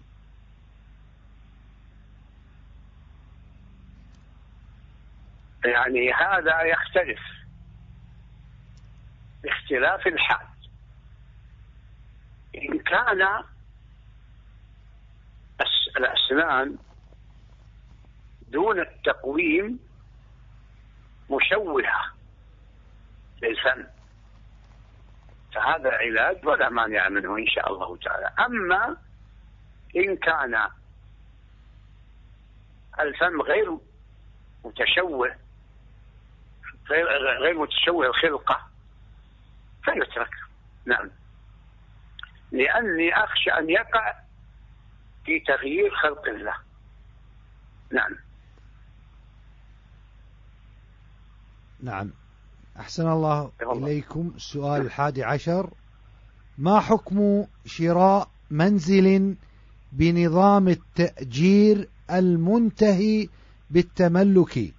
يعني 5.65 6.13
هذا 6.13 6.61
يختلف. 6.61 7.19
باختلاف 9.43 10.07
الحال. 10.07 10.47
إن 12.55 12.79
كان 12.79 13.43
الأسنان 15.97 16.77
دون 18.47 18.79
التقويم 18.79 19.79
مشوهة 21.31 22.13
للفم 23.41 23.96
فهذا 25.57 25.91
علاج 25.91 26.45
ولا 26.45 26.69
مانع 26.69 27.09
منه 27.09 27.37
إن 27.37 27.47
شاء 27.47 27.73
الله 27.73 27.97
تعالى. 27.97 28.31
أما 28.39 28.97
إن 29.95 30.17
كان 30.17 30.67
الفم 32.99 33.41
غير 33.41 33.77
متشوه 34.65 35.35
غير 37.39 37.59
متشوه 37.59 38.05
الخلقة 38.05 38.67
فيترك. 39.83 40.35
نعم. 40.85 41.11
لأني 42.51 43.23
أخشى 43.23 43.49
أن 43.49 43.69
يقع 43.69 44.13
في 45.25 45.39
تغيير 45.39 45.95
خلق 45.95 46.27
الله. 46.27 46.55
نعم. 47.91 48.15
نعم. 51.83 52.11
أحسن 52.79 53.07
الله 53.07 53.51
إليكم. 53.61 54.31
السؤال 54.35 54.81
الحادي 54.81 55.23
عشر. 55.23 55.69
ما 56.57 56.79
حكم 56.79 57.45
شراء 57.65 58.29
منزل 58.51 59.35
بنظام 59.91 60.67
التأجير 60.67 61.89
المنتهي 62.11 63.29
بالتملك 63.69 64.73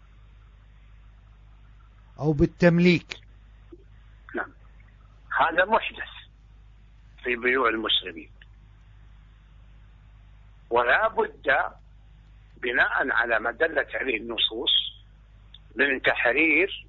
أو 2.18 2.32
بالتمليك؟ 2.32 3.16
نعم. 4.34 4.52
هذا 5.40 5.64
محدث 5.64 6.12
في 7.24 7.37
بيوع 7.37 7.68
المسلمين. 7.68 8.30
ولا 10.70 11.08
بد 11.08 11.46
بناء 12.62 13.11
على 13.11 13.38
ما 13.40 13.50
دلت 13.50 13.94
عليه 13.94 14.16
النصوص 14.16 14.70
من 15.76 16.02
تحرير 16.02 16.88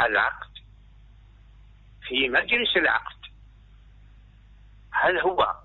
العقد 0.00 0.50
في 2.02 2.28
مجلس 2.28 2.76
العقد. 2.76 3.24
هل 4.92 5.18
هو 5.18 5.56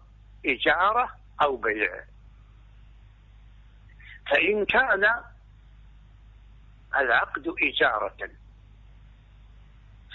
إجارة 0.46 1.16
أو 1.42 1.58
بيع؟ 1.58 2.04
فإن 4.32 4.66
كان 4.66 5.24
العقد 6.96 7.56
إجارة 7.62 8.30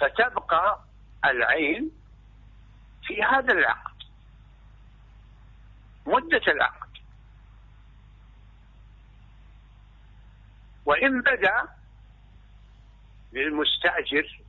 فتبقى 0.00 0.84
العين 1.24 1.90
في 3.06 3.22
هذا 3.22 3.52
العقد 3.52 3.94
مدة 6.06 6.52
العقد. 6.52 6.88
وإن 10.86 11.20
بدا 11.20 11.68
للمستأجر 13.34 14.40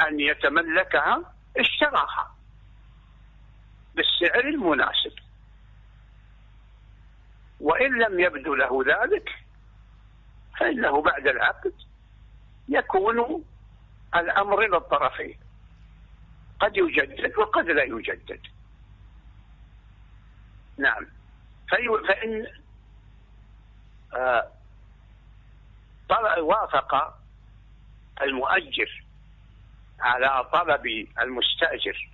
أن 0.00 0.20
يتملكها 0.20 1.34
اشتراها 1.56 2.34
بالسعر 3.94 4.44
المناسب. 4.44 5.12
وإن 7.60 7.98
لم 7.98 8.20
يبدو 8.20 8.54
له 8.54 8.84
ذلك 8.86 9.30
فإنه 10.60 11.02
بعد 11.02 11.26
العقد 11.26 11.72
يكون 12.68 13.44
الأمر 14.14 14.60
للطرفين. 14.66 15.38
قد 16.60 16.76
يجدد 16.76 17.38
وقد 17.38 17.66
لا 17.66 17.82
يجدد. 17.82 18.40
نعم. 20.78 21.06
فإن 22.08 22.46
آه 24.14 24.57
وافق 26.38 27.18
المؤجر 28.22 29.04
على 30.00 30.48
طلب 30.52 30.86
المستأجر. 31.20 32.10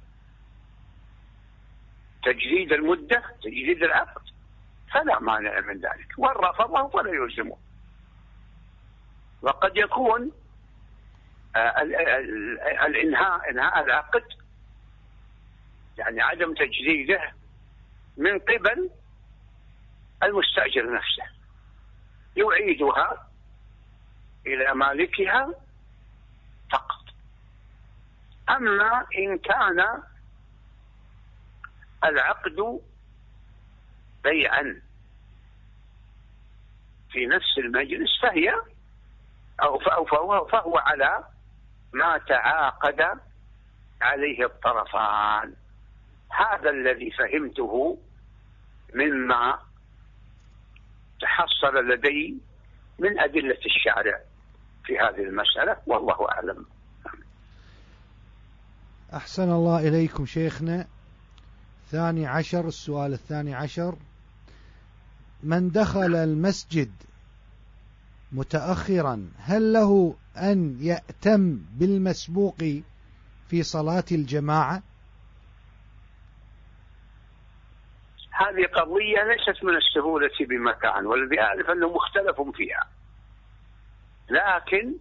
تجديد 2.24 2.72
المدة 2.72 3.22
تجديد 3.42 3.82
العقد. 3.82 4.22
فلا 4.92 5.20
مانع 5.20 5.60
من 5.60 5.80
ذلك. 5.80 6.12
وإن 6.18 6.34
رفضه 6.34 6.88
فلا 6.88 7.10
يلزمه. 7.10 7.56
وقد 9.42 9.76
يكون 9.76 10.32
آه، 11.56 11.82
الإنهاء 12.86 13.50
إنهاء 13.50 13.84
العقد 13.84 14.24
يعني 15.98 16.20
عدم 16.20 16.54
تجديده 16.54 17.32
من 18.16 18.38
قبل 18.38 18.90
المستأجر 20.22 20.94
نفسه. 20.94 21.24
يعيدها 22.36 23.28
إلى 24.46 24.74
مالكها 24.74 25.54
فقط. 26.72 27.04
أما 28.50 29.06
إن 29.18 29.38
كان 29.38 30.02
العقد 32.04 32.80
بيعا 34.24 34.80
في 37.10 37.26
نفس 37.26 37.58
المجلس 37.58 38.20
فهي 38.22 38.54
أو 39.62 39.78
فهو, 40.04 40.44
فهو 40.46 40.78
على 40.78 41.24
ما 41.92 42.18
تعاقد 42.18 43.20
عليه 44.00 44.44
الطرفان. 44.44 45.54
هذا 46.30 46.70
الذي 46.70 47.10
فهمته 47.10 47.98
مما 48.94 49.58
تحصل 51.20 51.88
لدي 51.88 52.38
من 52.98 53.20
أدلة 53.20 53.58
الشارع. 53.66 54.20
في 54.84 54.98
هذه 54.98 55.22
المسألة 55.22 55.76
والله 55.86 56.28
أعلم. 56.30 56.66
أحسن 59.14 59.50
الله 59.52 59.88
إليكم 59.88 60.26
شيخنا. 60.26 60.86
ثاني 61.90 62.26
عشر 62.26 62.68
السؤال 62.68 63.12
الثاني 63.12 63.54
عشر. 63.54 63.94
من 65.42 65.70
دخل 65.70 66.14
المسجد 66.14 66.90
متأخرا 68.32 69.30
هل 69.38 69.72
له 69.72 70.16
أن 70.36 70.78
يأتم 70.80 71.58
بالمسبوق 71.78 72.56
في 73.48 73.62
صلاة 73.62 74.04
الجماعة؟ 74.12 74.82
هذه 78.30 78.66
قضية 78.66 79.22
ليست 79.24 79.64
من 79.64 79.76
السهولة 79.76 80.30
بمكان 80.40 81.06
والذي 81.06 81.40
أعرف 81.40 81.70
أنه 81.70 81.88
مختلف 81.88 82.40
فيها. 82.56 82.88
لكن 84.30 84.94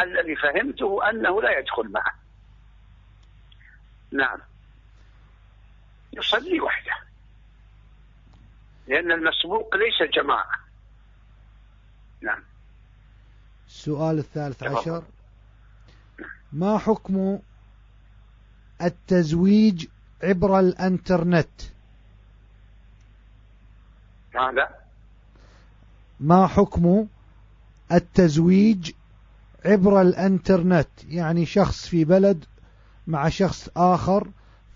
الذي 0.00 0.36
فهمته 0.36 1.10
أنه 1.10 1.42
لا 1.42 1.58
يدخل 1.58 1.92
معه. 1.92 2.14
نعم. 4.12 4.38
يصلي 6.12 6.60
وحده. 6.60 6.96
لأن 8.86 9.12
المسبوق 9.12 9.76
ليس 9.76 10.10
جماعة. 10.14 10.60
نعم. 12.20 12.42
السؤال 13.66 14.18
الثالث 14.18 14.62
عشر. 14.62 15.02
ما 16.52 16.78
حكم 16.78 17.38
التزويج 18.82 19.86
عبر 20.22 20.60
الإنترنت؟ 20.60 21.62
ماذا؟ 24.34 24.68
ما 26.20 26.46
حكم 26.46 27.06
التزويج 27.92 28.90
عبر 29.64 30.00
الانترنت 30.00 30.88
يعني 31.08 31.46
شخص 31.46 31.88
في 31.88 32.04
بلد 32.04 32.44
مع 33.06 33.28
شخص 33.28 33.68
آخر 33.76 34.26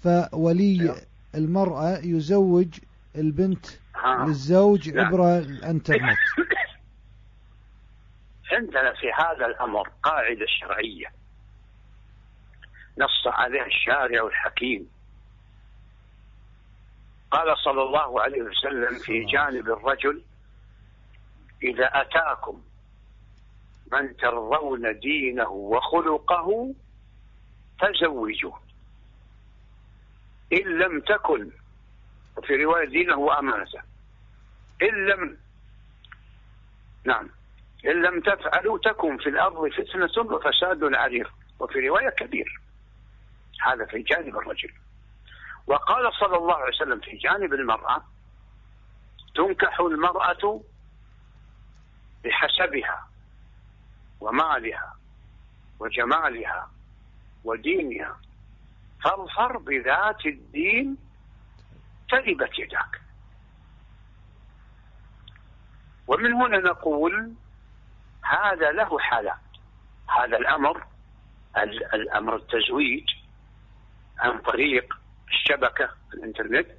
فولي 0.04 0.78
نعم. 0.78 0.96
المرأة 1.34 1.98
يزوج 1.98 2.68
البنت 3.16 3.66
للزوج. 4.26 4.98
عبر 4.98 5.38
الانترنت 5.38 6.18
عندنا 8.52 8.92
في 8.92 9.12
هذا 9.12 9.46
الأمر 9.46 9.88
قاعدة 10.02 10.46
شرعية 10.46 11.06
نص 12.98 13.26
عليها 13.26 13.66
الشارع 13.66 14.26
الحكيم 14.26 14.90
قال 17.30 17.58
صلى 17.58 17.82
الله 17.82 18.22
عليه 18.22 18.42
وسلم 18.42 18.98
في 18.98 19.24
جانب 19.24 19.68
الرجل 19.68 20.22
إذا 21.62 21.86
أتاكم 21.86 22.62
من 23.92 24.16
ترضون 24.16 24.98
دينه 24.98 25.48
وخلقه 25.48 26.74
فزوجوه. 27.80 28.60
إن 30.52 30.78
لم 30.78 31.00
تكن 31.00 31.50
وفي 32.36 32.64
رواية 32.64 32.88
دينه 32.88 33.16
وأمانته. 33.16 33.80
إن 34.82 35.06
لم 35.06 35.38
نعم 37.04 37.30
إن 37.86 38.02
لم 38.02 38.20
تفعلوا 38.20 38.78
تكن 38.78 39.18
في 39.18 39.28
الأرض 39.28 39.68
فتنة 39.68 40.34
وفساد 40.34 40.94
عريض. 40.94 41.26
وفي 41.60 41.88
رواية 41.88 42.10
كبير. 42.10 42.60
هذا 43.60 43.84
في 43.84 44.02
جانب 44.02 44.36
الرجل. 44.36 44.72
وقال 45.66 46.12
صلى 46.20 46.36
الله 46.36 46.54
عليه 46.54 46.76
وسلم 46.76 47.00
في 47.00 47.16
جانب 47.16 47.52
المرأة 47.54 48.04
تنكح 49.34 49.80
المرأة 49.80 50.62
بحسبها. 52.24 53.07
ومالها 54.20 54.96
وجمالها 55.80 56.70
ودينها 57.44 58.20
فاظفر 59.04 59.58
بذات 59.58 60.26
الدين 60.26 60.96
تربت 62.10 62.58
يداك. 62.58 63.00
ومن 66.06 66.32
هنا 66.32 66.58
نقول 66.58 67.32
هذا 68.24 68.72
له 68.72 68.98
حالات. 68.98 69.38
هذا 70.08 70.36
الأمر 70.36 70.86
الأمر 71.94 72.36
التزويج 72.36 73.04
عن 74.18 74.38
طريق 74.38 74.98
الشبكة 75.28 75.90
الإنترنت 76.14 76.70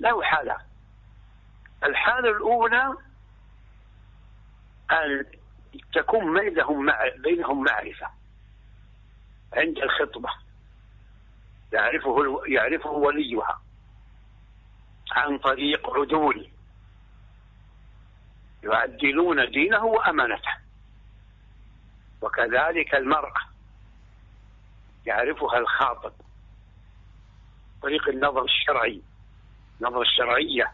له 0.00 0.22
حالات. 0.22 0.66
الحالة 1.84 2.30
الأولى 2.30 2.94
ان 4.92 5.26
تكون 5.94 6.40
بينهم 6.40 6.92
بينهم 7.16 7.64
معرفة. 7.64 8.06
عند 9.52 9.78
الخطبة. 9.78 10.30
يعرفه 11.72 12.42
يعرفه 12.46 12.90
وليها. 12.90 13.60
عن 15.12 15.38
طريق 15.38 15.90
عدول. 15.90 16.48
يعدلون 18.64 19.50
دينه 19.50 19.84
وأمانته. 19.84 20.54
وكذلك 22.22 22.94
المرأة. 22.94 23.40
يعرفها 25.06 25.58
الخاطب. 25.58 26.12
طريق 27.82 28.08
النظر 28.08 28.44
الشرعي. 28.44 29.02
النظر 29.80 30.02
الشرعية. 30.02 30.72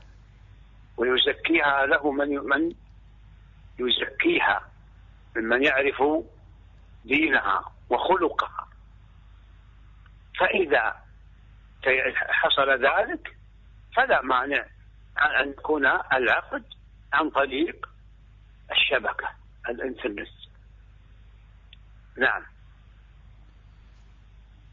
ويزكيها 0.97 1.87
له 1.87 2.13
من 2.13 2.29
من 2.29 2.75
يزكيها. 3.79 4.70
ممن 5.37 5.65
يعرف 5.65 6.03
دينها 7.05 7.73
وخلقها. 7.91 8.69
فإذا 10.39 10.97
حصل 12.17 12.71
ذلك 12.71 13.37
فلا 13.97 14.23
مانع 14.23 14.67
أن 15.41 15.49
يكون 15.51 15.87
العقد 15.87 16.65
عن 17.13 17.31
طريق 17.31 17.89
الشبكة 18.71 19.29
الإنترنت. 19.69 20.29
نعم. 22.19 22.43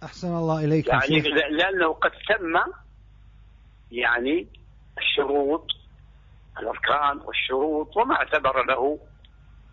أحسن 0.04 0.28
الله 0.28 0.65
إليك 0.65 0.88
يعني. 0.88 1.20
لأنه 1.50 1.93
قد 1.93 2.12
تم 2.12 2.72
يعني 3.91 4.48
الشروط 4.98 5.67
الأركان 6.60 7.17
والشروط 7.17 7.98
وما 7.98 8.15
اعتبر 8.15 8.65
له 8.65 9.00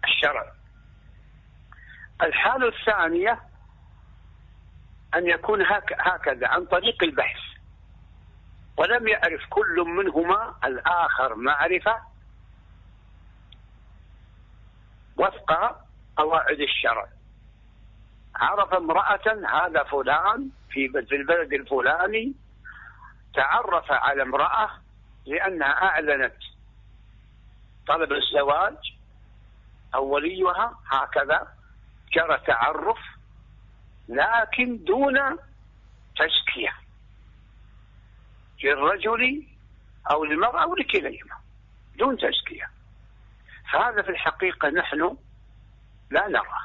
الشرع. 0.04 0.53
الحالة 2.22 2.68
الثانية 2.68 3.40
أن 5.14 5.26
يكون 5.26 5.62
هكذا 5.98 6.48
عن 6.48 6.66
طريق 6.66 7.02
البحث. 7.02 7.40
ولم 8.76 9.08
يعرف 9.08 9.40
كل 9.50 9.84
منهما 9.86 10.54
الآخر 10.64 11.34
معرفة 11.34 11.96
وفق 15.16 15.80
قواعد 16.16 16.60
الشرع. 16.60 17.08
عرف 18.36 18.74
امرأة 18.74 19.46
هذا 19.52 19.82
فلان 19.82 20.50
في 20.70 20.84
البلد 21.12 21.52
الفلاني 21.52 22.34
تعرف 23.34 23.92
على 23.92 24.22
امرأة 24.22 24.70
لأنها 25.26 25.68
أعلنت 25.68 26.36
طلب 27.88 28.12
الزواج 28.12 28.76
أو 29.94 30.04
وليها 30.04 30.78
هكذا. 30.90 31.53
جرى 32.14 32.38
تعرف 32.46 32.98
لكن 34.08 34.84
دون 34.84 35.36
تزكية 36.16 36.72
للرجل 38.64 39.46
أو 40.10 40.24
للمرأة 40.24 40.62
أو 40.62 40.74
لكليهما 40.74 41.36
دون 41.98 42.16
تزكية. 42.16 42.70
فهذا 43.72 44.02
في 44.02 44.08
الحقيقة 44.08 44.68
نحن 44.68 45.16
لا 46.10 46.28
نرى. 46.28 46.60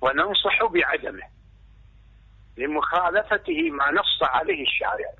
وننصح 0.00 0.64
بعدمه 0.64 1.28
لمخالفته 2.56 3.70
ما 3.70 3.90
نص 3.90 4.22
عليه 4.22 4.62
الشارع. 4.62 5.14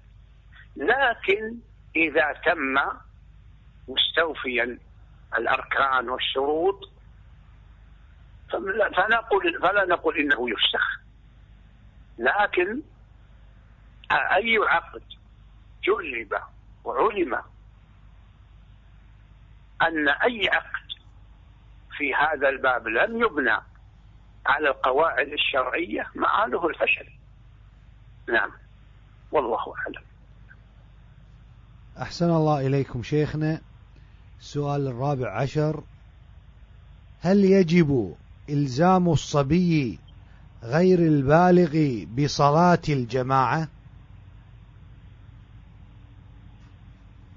لكن 0.76 1.57
إذا 1.96 2.33
تم 2.33 2.74
مستوفيا 3.88 4.79
الأركان 5.38 6.09
والشروط 6.09 6.90
فنقول 8.97 9.61
فلا 9.63 9.85
نقول 9.85 10.19
إنه 10.19 10.51
يفسخ. 10.51 11.01
لكن 12.19 12.83
أي 14.13 14.59
عقد 14.69 15.03
جرب 15.85 16.43
وعلم 16.85 17.35
أن 19.83 20.09
أي 20.09 20.49
عقد 20.49 20.91
في 21.97 22.15
هذا 22.15 22.49
الباب 22.49 22.89
لم 22.89 23.23
يبنى 23.25 23.59
على 24.47 24.69
القواعد 24.69 25.27
الشرعية 25.27 26.07
معاله 26.15 26.69
الفشل. 26.69 27.09
نعم. 28.29 28.51
والله 29.33 29.75
أعلم. 29.79 30.05
أحسن 32.03 32.31
الله 32.31 32.67
إليكم 32.67 33.03
شيخنا. 33.03 33.61
السؤال 34.39 34.87
الرابع 34.87 35.41
عشر. 35.43 35.85
هل 37.21 37.45
يجب 37.45 38.17
إلزام 38.51 39.09
الصبي 39.09 39.99
غير 40.63 40.99
البالغ 40.99 42.05
بصلاة 42.05 42.83
الجماعة؟ 42.89 43.69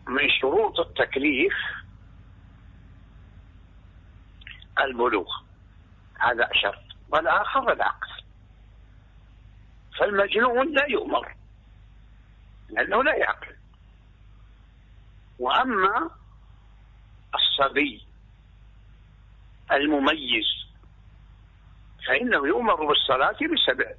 من 0.07 0.29
شروط 0.41 0.79
التكليف 0.79 1.53
البلوغ. 4.79 5.27
هذا 6.19 6.49
شرط. 6.53 6.83
والآخر 7.09 7.73
العقل. 7.73 8.23
فالمجنون 9.99 10.73
لا 10.73 10.85
يؤمر 10.89 11.35
لأنه 12.69 13.03
لا 13.03 13.15
يعقل. 13.15 13.55
وأما 15.39 16.09
الصبي 17.35 18.05
المميز 19.71 20.62
فإنه 22.07 22.47
يؤمر 22.47 22.85
بالصلاة 22.85 23.37
بسبع. 23.53 23.93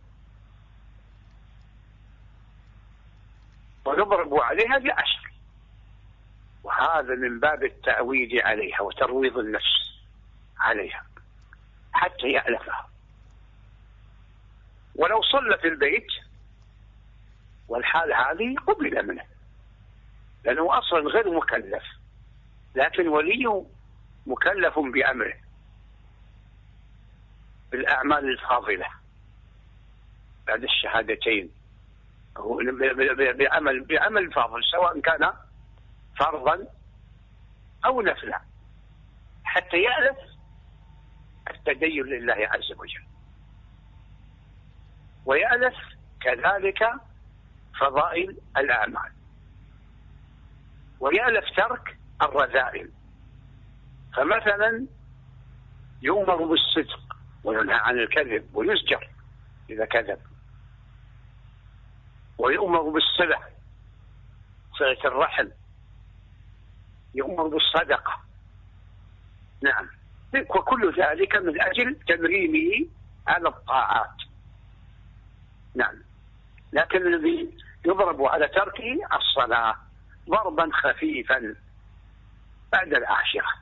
ويضرب 3.85 4.35
عليها 4.35 4.79
بعشر. 4.79 5.31
وهذا 6.65 7.15
من 7.15 7.41
باب 7.41 7.65
التأويل 7.65 8.43
عليها 8.43 8.81
وترويض 8.81 9.39
النفس 9.39 10.03
عليها 10.59 11.07
حتى 11.93 12.27
يألفها. 12.29 12.89
ولو 14.95 15.23
صلى 15.23 15.59
في 15.59 15.69
البيت 15.69 16.07
والحال 17.69 18.13
هذه 18.13 18.55
قبل 18.67 19.07
منه 19.07 19.25
لأنه 20.45 20.79
أصلا 20.79 21.01
غير 21.01 21.31
مكلف 21.31 21.85
لكن 22.75 23.09
وليه 23.09 23.67
مكلف 24.27 24.79
بأمره. 24.79 25.44
بالأعمال 27.75 28.29
الفاضلة. 28.29 28.87
بعد 30.47 30.63
الشهادتين. 30.63 31.51
بعمل 33.39 33.85
بعمل 33.85 34.33
فاضل 34.33 34.65
سواء 34.65 35.01
كان 35.01 35.33
فرضا 36.19 36.67
أو 37.85 38.03
نفلا. 38.03 38.41
حتى 39.45 39.77
يألف 39.77 40.19
التدين 41.51 42.05
لله 42.05 42.49
عز 42.51 42.73
وجل. 42.73 43.05
ويألف 45.27 45.75
كذلك 46.21 46.91
فضائل 47.81 48.37
الأعمال. 48.57 49.13
ويألف 51.01 51.57
ترك 51.57 51.99
الرذائل. 52.23 52.91
فمثلا 54.17 54.87
يؤمر 56.03 56.45
بالصدق 56.45 57.04
وينهى 57.45 57.75
عن 57.75 57.99
الكذب 57.99 58.57
ويزجر 58.57 59.09
إذا 59.71 59.85
كذب. 59.85 60.19
ويؤمر 62.39 62.83
بالصلة 62.83 63.39
صلة 64.79 65.05
الرحم. 65.05 65.49
يؤمر 67.15 67.49
بالصدقة. 67.49 68.21
نعم. 69.63 69.89
وكل 70.49 71.01
ذلك 71.01 71.37
من 71.37 71.63
أجل 71.63 71.97
تمرينه 72.09 72.89
على 73.27 73.49
الطاعات. 73.49 74.17
نعم. 75.75 76.03
لكن 76.73 77.07
الذي 77.07 77.59
يضرب 77.87 78.23
على 78.23 78.49
تركه 78.49 79.17
الصلاة 79.17 79.77
ضربا 80.29 80.71
خفيفا 80.73 81.57
بعد 82.73 82.95
العاشرة. 82.95 83.55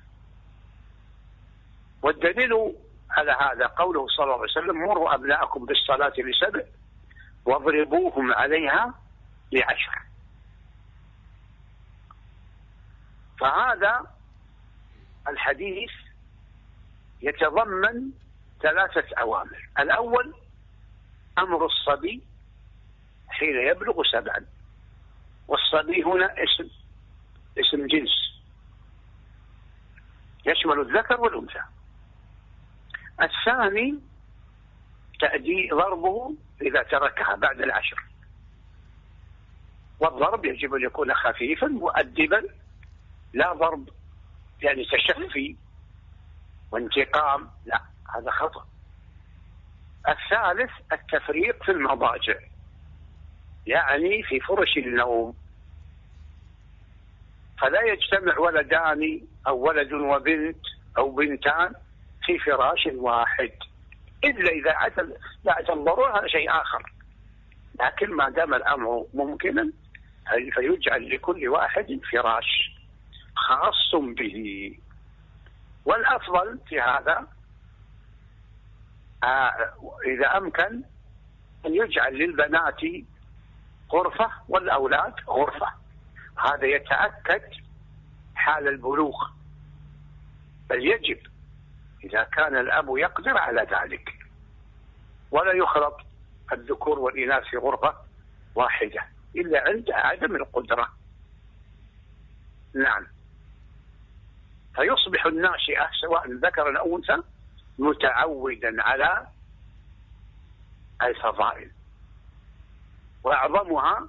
والدليل 2.02 2.74
على 3.12 3.32
هذا 3.32 3.66
قوله 3.66 4.06
صلى 4.08 4.24
الله 4.24 4.34
عليه 4.34 4.50
وسلم 4.52 4.76
مروا 4.76 5.14
أبناءكم 5.14 5.66
بالصلاة 5.66 6.12
لسبع 6.18 6.64
واضربوهم 7.44 8.32
عليها 8.32 8.94
لعشر. 9.52 9.98
فهذا 13.40 14.06
الحديث 15.28 15.90
يتضمن 17.22 18.10
ثلاثة 18.62 19.16
أوامر. 19.20 19.68
الأول 19.78 20.34
أمر 21.38 21.66
الصبي 21.66 22.22
حين 23.28 23.56
يبلغ 23.68 24.02
سبعا 24.12 24.46
والصبي 25.48 26.02
هنا 26.02 26.34
اسم 26.42 26.70
اسم 27.58 27.86
جنس. 27.86 28.32
يشمل 30.46 30.80
الذكر 30.80 31.20
والأنثى. 31.20 31.62
الثاني 33.20 33.98
تأدي 35.20 35.68
ضربه 35.72 36.34
إذا 36.62 36.82
تركها 36.82 37.36
بعد 37.36 37.60
العشر. 37.60 38.04
والضرب 40.00 40.44
يجب 40.44 40.74
أن 40.74 40.82
يكون 40.82 41.14
خفيفا 41.14 41.66
مؤدبا 41.66 42.42
لا 43.34 43.52
ضرب 43.52 43.88
يعني 44.62 44.84
تشفي 44.84 45.56
وانتقام 46.72 47.50
لا 47.66 47.82
هذا 48.16 48.30
خطأ. 48.30 48.66
الثالث 50.08 50.70
التفريق 50.92 51.64
في 51.64 51.72
المضاجع 51.72 52.34
يعني 53.66 54.22
في 54.22 54.40
فرش 54.40 54.76
النوم. 54.76 55.34
فلا 57.60 57.82
يجتمع 57.82 58.38
ولدان 58.38 59.20
أو 59.46 59.58
ولد 59.58 59.92
وبنت 59.92 60.58
أو 60.98 61.10
بنتان 61.10 61.74
في 62.24 62.38
فراش 62.38 62.88
واحد 62.94 63.52
إلا 64.24 64.50
إذا 64.50 64.72
عدل 64.72 65.16
لا 65.44 65.60
الضرورة 65.60 66.18
هذا 66.18 66.26
شيء 66.26 66.50
آخر. 66.50 66.92
لكن 67.80 68.10
ما 68.14 68.30
دام 68.30 68.54
الأمر 68.54 69.06
ممكنا 69.14 69.72
فيجعل 70.54 71.14
لكل 71.14 71.48
واحد 71.48 72.00
فراش 72.12 72.76
خاص 73.36 73.94
به. 73.94 74.78
والأفضل 75.84 76.58
في 76.68 76.80
هذا 76.80 77.26
آه 79.24 79.74
إذا 80.06 80.36
أمكن 80.36 80.82
أن 81.66 81.74
يجعل 81.74 82.14
للبنات 82.14 82.80
غرفة 83.92 84.30
والأولاد 84.48 85.14
غرفة. 85.28 85.68
هذا 86.38 86.66
يتأكد 86.66 87.42
حال 88.34 88.68
البلوغ. 88.68 89.16
بل 90.70 90.86
يجب 90.86 91.31
إذا 92.04 92.22
كان 92.22 92.56
الأب 92.56 92.96
يقدر 92.96 93.38
على 93.38 93.62
ذلك. 93.62 94.14
ولا 95.30 95.52
يخلط 95.52 96.00
الذكور 96.52 96.98
والإناث 96.98 97.44
في 97.44 97.56
غرفة 97.56 97.94
واحدة 98.54 99.06
إلا 99.36 99.68
عند 99.68 99.90
عدم 99.90 100.36
القدرة. 100.36 100.88
نعم. 102.74 103.06
فيصبح 104.74 105.26
الناشئة 105.26 105.90
سواء 106.00 106.32
ذكر 106.32 106.78
أو 106.78 106.96
أنثى 106.96 107.22
متعودا 107.78 108.82
على 108.82 109.26
الفضائل. 111.02 111.70
وأعظمها 113.24 114.08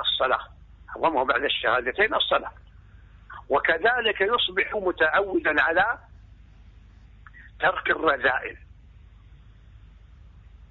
الصلاة. 0.00 0.48
أعظمها 0.90 1.24
بعد 1.24 1.42
الشهادتين 1.44 2.14
الصلاة. 2.14 2.52
وكذلك 3.48 4.20
يصبح 4.20 4.74
متعودا 4.74 5.62
على 5.62 5.98
ترك 7.60 7.90
الرذائل. 7.90 8.56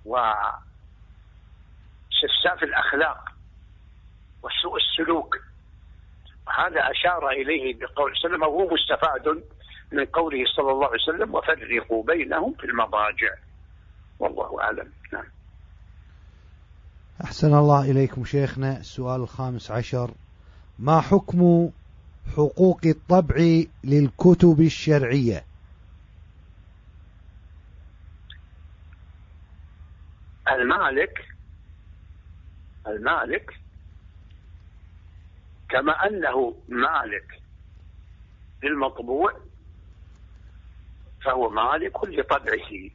وسفساف 0.06 0.64
الأخلاق 2.64 3.30
وسوء 4.44 4.78
السلوك. 4.78 5.36
هذا 6.58 6.92
أشار 6.92 7.30
إليه 7.30 7.80
بقول 7.80 8.14
سلم 8.22 8.42
وهو 8.44 8.70
مستفاد 8.74 9.44
من 9.92 10.06
قوله 10.06 10.46
صلى 10.56 10.72
الله 10.72 10.88
عليه 10.88 11.04
وسلم 11.04 11.36
وفرقوا 11.36 12.04
بينهم 12.04 12.54
في 12.54 12.64
المضاجع. 12.64 13.36
والله 14.20 14.62
أعلم. 14.62 14.92
نعم. 15.14 15.26
أحسن 17.24 17.54
الله 17.54 17.92
إليكم 17.92 18.26
شيخنا. 18.26 18.78
السؤال 18.78 19.22
الخامس 19.22 19.72
عشر 19.72 20.12
ما 20.80 21.02
حكم 21.02 21.70
حقوق 22.32 22.80
الطبع 22.86 23.36
للكتب 23.84 24.62
الشرعية. 24.62 25.46
المالك 30.50 31.28
المالك 32.88 33.60
كما 35.70 36.08
أنه 36.08 36.56
مالك 36.70 37.42
للمطبوع 38.64 39.34
فهو 41.26 41.50
مالك 41.50 42.04
لطبعه. 42.04 42.90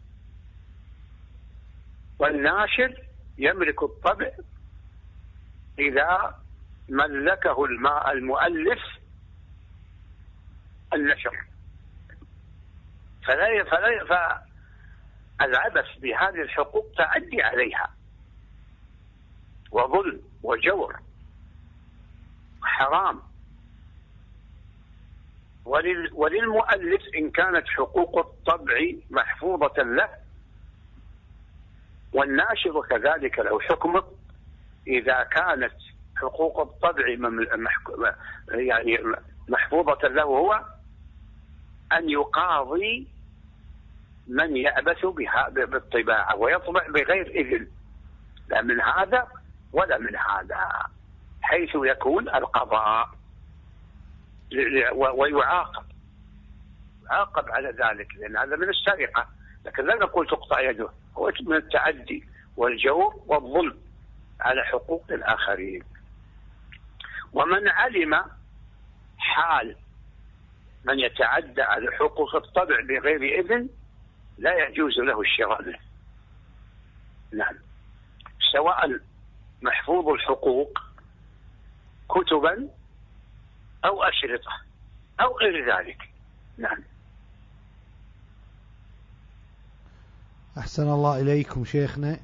والناشر 2.18 3.02
يملك 3.38 3.82
الطبع 3.82 4.30
إذا 5.78 6.34
ملكه 6.88 7.64
المؤلف 8.12 8.97
النشر. 10.94 11.44
فلا 13.26 13.64
فلا 13.64 14.04
فالعبث 15.38 15.98
بهذه 15.98 16.42
الحقوق 16.42 16.86
تعدي 16.96 17.42
عليها. 17.42 17.94
وظلم 19.70 20.22
وجور. 20.42 21.00
حرام. 22.62 23.22
ولل 25.64 26.10
وللمؤلف 26.12 27.02
إن 27.16 27.30
كانت 27.30 27.68
حقوق 27.68 28.18
الطبع 28.18 28.74
محفوظة 29.10 29.82
له 29.82 30.08
والناشر 32.12 32.82
كذلك 32.90 33.38
له 33.38 33.60
حكمه 33.60 34.04
إذا 34.86 35.22
كانت 35.22 35.74
حقوق 36.16 36.60
الطبع 36.60 37.08
يعني 38.52 38.98
محفوظة 39.48 40.08
له 40.08 40.22
هو 40.22 40.64
أن 41.92 42.10
يقاضي 42.10 43.08
من 44.28 44.56
يأبث 44.56 45.06
بها 45.06 45.48
بالطباعة 45.48 46.36
ويطبع 46.36 46.86
بغير 46.86 47.26
إذن. 47.26 47.68
لا 48.48 48.62
من 48.62 48.80
هذا 48.80 49.28
ولا 49.72 49.98
من 49.98 50.16
هذا 50.16 50.86
حيث 51.42 51.70
يكون 51.74 52.28
القضاء 52.28 53.08
ويعاقب. 54.94 55.84
يعاقب 57.04 57.50
على 57.50 57.68
ذلك 57.68 58.14
لأن 58.16 58.36
هذا 58.36 58.56
من 58.56 58.68
السرقة. 58.68 59.28
لكن 59.64 59.86
لا 59.86 59.94
نقول 59.94 60.26
تقطع 60.26 60.60
يده 60.60 60.88
هو 61.16 61.32
من 61.40 61.56
التعدي 61.56 62.28
والجور 62.56 63.22
والظلم 63.26 63.78
على 64.40 64.64
حقوق 64.64 65.04
الآخرين. 65.10 65.82
ومن 67.32 67.68
علم 67.68 68.24
حال 69.18 69.76
من 70.88 70.98
يتعدى 70.98 71.62
على 71.62 71.90
حقوق 71.92 72.34
الطبع 72.34 72.80
بغير 72.80 73.40
إذن 73.40 73.68
لا 74.38 74.68
يجوز 74.68 74.98
له 74.98 75.20
الشراء 75.20 75.62
منه. 75.62 75.78
نعم. 77.32 77.54
سواء 78.52 79.00
محفوظ 79.62 80.08
الحقوق 80.08 80.78
كتبا 82.08 82.68
أو 83.84 84.02
أشرطة 84.02 84.52
أو 85.20 85.38
غير 85.38 85.76
ذلك. 85.76 86.10
نعم. 86.58 86.78
أحسن 90.58 90.88
الله 90.88 91.20
إليكم 91.20 91.64
شيخنا. 91.64 92.20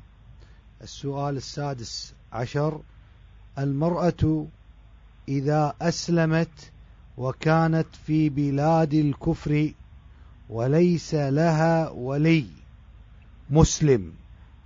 السؤال 0.82 1.36
السادس 1.36 2.14
عشر. 2.32 2.80
المرأة 3.58 4.46
إذا 5.28 5.74
أسلمت 5.82 6.72
وكانت 7.16 7.96
في 8.06 8.28
بلاد 8.28 8.94
الكفر 8.94 9.72
وليس 10.48 11.14
لها 11.14 11.90
ولي 11.90 12.46
مسلم 13.50 14.12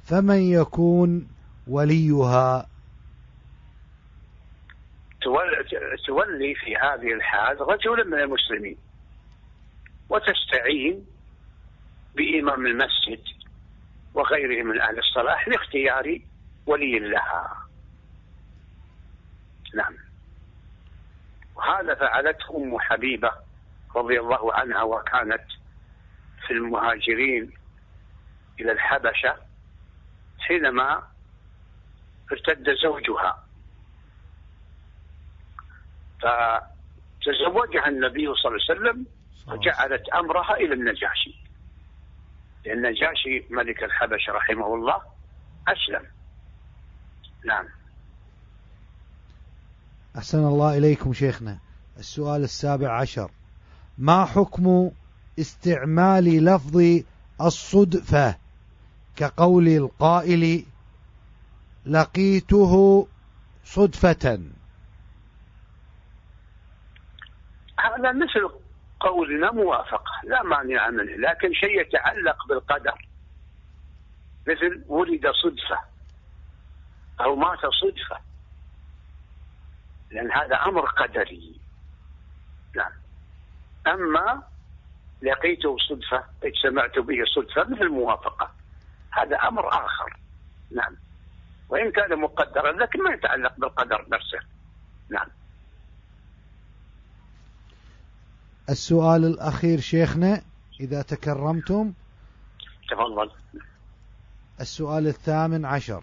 فمن 0.04 0.40
يكون 0.40 1.28
وليها؟ 1.66 2.66
تولي 6.06 6.54
في 6.54 6.76
هذه 6.76 7.14
الحال 7.14 7.60
رجلا 7.60 8.04
من 8.04 8.18
المسلمين 8.18 8.76
وتستعين 10.08 11.06
بإمام 12.16 12.66
المسجد 12.66 13.22
وغيره 14.14 14.62
من 14.64 14.80
أهل 14.80 14.98
الصلاح 14.98 15.48
لاختيار 15.48 16.18
ولي 16.66 16.98
لها. 16.98 17.68
نعم. 19.74 20.07
وهذا 21.58 21.94
فعلته 21.94 22.56
أم 22.56 22.78
حبيبة 22.78 23.32
رضي 23.96 24.20
الله 24.20 24.54
عنها 24.54 24.82
وكانت 24.82 25.44
في 26.46 26.52
المهاجرين 26.52 27.52
إلى 28.60 28.72
الحبشة 28.72 29.36
حينما 30.38 31.02
ارتد 32.32 32.74
زوجها. 32.82 33.44
فتزوجها 36.22 37.88
النبي 37.88 38.34
صلى 38.34 38.52
الله 38.56 38.64
عليه 38.68 38.80
وسلم 38.80 39.06
وجعلت 39.46 40.08
أمرها 40.08 40.54
إلى 40.54 40.74
النجاشي 40.74 41.34
لأن 42.64 42.86
النجاشي 42.86 43.44
ملك 43.50 43.84
الحبشة 43.84 44.32
رحمه 44.32 44.74
الله 44.74 45.02
أسلم. 45.68 46.06
نعم. 47.44 47.68
أحسن 50.18 50.38
الله 50.38 50.78
إليكم 50.78 51.12
شيخنا. 51.12 51.58
السؤال 51.98 52.42
السابع 52.42 53.00
عشر. 53.00 53.30
ما 53.98 54.24
حكم 54.24 54.90
استعمال 55.38 56.44
لفظ 56.44 57.02
الصدفة 57.40 58.36
كقول 59.16 59.68
القائل 59.68 60.64
لقيته 61.86 63.06
صدفة؟ 63.64 64.40
هذا 67.80 68.12
مثل 68.12 68.50
قولنا 69.00 69.52
موافقة 69.52 70.12
لا 70.24 70.42
مانع 70.42 70.90
منه 70.90 71.16
لكن 71.16 71.52
شيء 71.52 71.80
يتعلق 71.80 72.36
بالقدر. 72.48 73.08
مثل 74.48 74.84
ولد 74.88 75.22
صدفة 75.42 75.80
أو 77.20 77.36
مات 77.36 77.58
صدفة. 77.58 78.27
لأن 80.10 80.32
هذا 80.32 80.56
أمر 80.56 80.86
قدري. 80.86 81.60
نعم. 82.76 82.92
أما 83.86 84.42
لقيته 85.22 85.76
صدفة 85.88 86.24
اجتمعت 86.44 86.98
به 86.98 87.16
صدفة 87.36 87.70
مثل 87.70 87.88
موافقة 87.88 88.50
هذا 89.10 89.36
أمر 89.36 89.68
آخر. 89.68 90.16
نعم. 90.70 90.96
وإن 91.68 91.92
كان 91.92 92.18
مقدرا 92.18 92.72
لكن 92.72 93.02
ما 93.02 93.10
يتعلق 93.10 93.52
بالقدر 93.58 94.06
نفسه. 94.12 94.38
نعم. 95.10 95.26
السؤال 98.70 99.24
الأخير 99.24 99.80
شيخنا 99.80 100.42
إذا 100.80 101.02
تكرمتم. 101.02 101.92
تفضل. 102.90 103.30
السؤال 104.60 105.06
الثامن 105.06 105.64
عشر. 105.64 106.02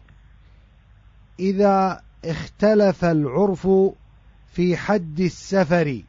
إذا 1.39 2.04
اختلف 2.25 3.05
العرف 3.05 3.67
في 4.53 4.77
حد 4.77 5.19
السفر 5.19 6.01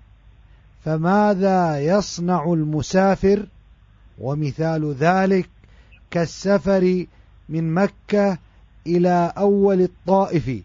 فماذا 0.85 1.81
يصنع 1.81 2.45
المسافر؟ 2.45 3.47
ومثال 4.19 4.95
ذلك 4.95 5.49
كالسفر 6.11 7.07
من 7.49 7.75
مكة 7.75 8.39
إلى 8.87 9.33
أول 9.39 9.81
الطائف 9.81 10.63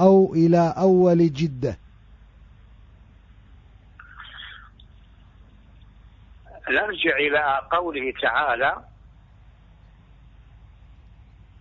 أو 0.00 0.34
إلى 0.34 0.74
أول 0.76 1.32
جدة. 1.32 1.76
نرجع 6.70 7.16
إلى 7.16 7.60
قوله 7.70 8.12
تعالى 8.22 8.84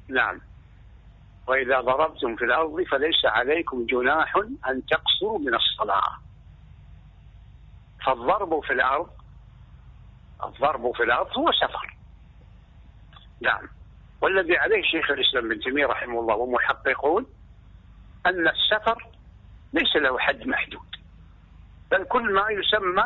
نعم. 0.08 0.49
وإذا 1.50 1.82
ضربتم 1.82 2.36
في 2.36 2.46
الأرض 2.46 2.84
فليس 2.92 3.26
عليكم 3.26 3.86
جناح 3.86 4.36
أن 4.70 4.86
تقصروا 4.86 5.40
من 5.40 5.56
الصلاة. 5.56 6.18
فالضرب 8.06 8.64
في 8.64 8.74
الأرض 8.74 9.10
الضرب 10.44 10.92
في 10.96 11.04
الأرض 11.04 11.38
هو 11.38 11.52
سفر. 11.52 11.98
نعم. 13.42 13.70
والذي 14.22 14.58
عليه 14.58 14.82
شيخ 14.82 15.12
الإسلام 15.12 15.52
ابن 15.52 15.60
تيمية 15.60 15.86
رحمه 15.86 16.20
الله 16.20 16.36
ومحققون 16.36 17.26
أن 18.26 18.48
السفر 18.48 19.08
ليس 19.74 19.96
له 19.96 20.20
حد 20.20 20.48
محدود. 20.48 20.96
بل 21.92 22.04
كل 22.04 22.34
ما 22.34 22.46
يسمى 22.50 23.06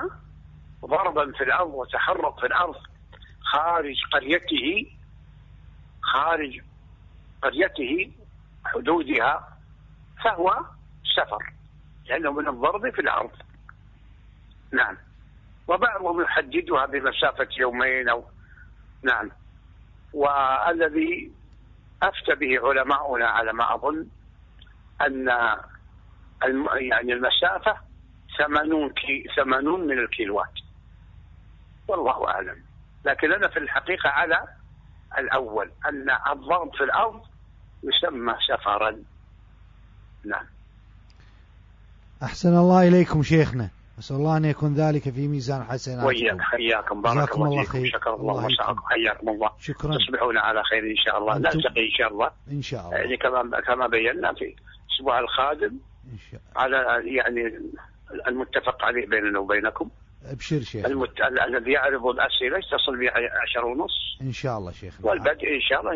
ضربا 0.86 1.32
في 1.32 1.44
الأرض 1.44 1.74
وتحرك 1.74 2.40
في 2.40 2.46
الأرض 2.46 2.76
خارج 3.42 3.96
قريته 4.14 4.92
خارج 6.02 6.62
قريته 7.42 8.23
حدودها 8.66 9.58
فهو 10.24 10.66
سفر 11.16 11.54
لأنه 12.10 12.32
من 12.32 12.48
الضرب 12.48 12.90
في 12.90 13.02
الأرض. 13.02 13.32
نعم. 14.72 14.98
وبعضهم 15.68 16.22
يحددها 16.22 16.86
بمسافة 16.86 17.48
يومين 17.58 18.10
أو 18.10 18.26
نعم. 19.04 19.32
والذي 20.14 21.32
أفتى 22.04 22.36
به 22.36 22.68
علماؤنا 22.68 23.28
على 23.28 23.54
ما 23.54 23.76
أظن 23.76 24.08
أن 25.02 25.28
يعني 26.76 27.14
المسافة 27.14 27.78
ثمانون, 28.38 28.90
كي 28.90 29.28
ثمانون 29.36 29.88
من 29.88 30.00
الكيلوات. 30.00 30.54
والله 31.88 32.28
أعلم. 32.28 32.64
لكن 33.06 33.34
أنا 33.34 33.48
في 33.48 33.60
الحقيقة 33.60 34.10
على 34.10 34.44
الأول 35.18 35.72
أن 35.86 36.10
الضرب 36.32 36.76
في 36.76 36.84
الأرض 36.84 37.33
يسمى 37.84 38.34
سفرا. 38.48 38.96
نعم. 40.26 40.46
أحسن 42.24 42.58
الله 42.58 42.88
إليكم 42.88 43.24
شيخنا. 43.24 43.70
نسأل 44.00 44.16
الله 44.16 44.38
أن 44.38 44.46
يكون 44.46 44.74
ذلك 44.74 45.10
في 45.10 45.28
ميزان 45.28 45.64
حسناتكم 45.64 46.06
وإياك. 46.06 46.42
حياكم. 46.42 47.02
بارك 47.02 47.36
الله, 47.36 47.48
الله 47.48 47.64
خير. 47.64 47.86
شكر 47.86 48.16
الله 48.16 48.46
وسعكم. 48.46 48.82
حياكم 48.90 49.30
الله. 49.30 49.52
شكرا. 49.60 49.98
تصبحون 49.98 50.38
على 50.38 50.64
خير 50.64 50.84
إن 50.84 50.96
شاء 51.06 51.18
الله. 51.18 51.38
نلتقي 51.38 51.86
إن 51.86 51.92
شاء 51.98 52.08
الله. 52.08 52.32
إن 52.52 52.62
شاء 52.62 52.86
الله. 52.86 52.98
يعني 52.98 53.18
كما 53.18 53.62
كما 53.62 53.88
بينا 53.88 54.34
في 54.34 54.56
الأسبوع 54.90 55.20
القادم 55.20 55.78
إن 56.14 56.18
شاء 56.32 56.42
الله. 56.42 56.62
على 56.62 57.16
يعني 57.16 57.42
المتفق 58.28 58.84
عليه 58.84 59.08
بيننا 59.08 59.40
وبينكم. 59.40 59.90
أبشر 60.26 60.60
شيخ 60.60 60.86
المت... 60.86 61.22
الذي 61.48 61.72
يعرض 61.72 62.06
الأسئلة 62.06 62.58
يتصل 62.58 62.98
بي 63.00 63.10
عشر 63.44 63.66
ونص. 63.66 64.18
إن 64.22 64.32
شاء 64.32 64.58
الله 64.58 64.72
شيخنا. 64.72 65.08
والبدء 65.08 65.56
إن 65.56 65.62
شاء 65.62 65.82
الله. 65.82 65.94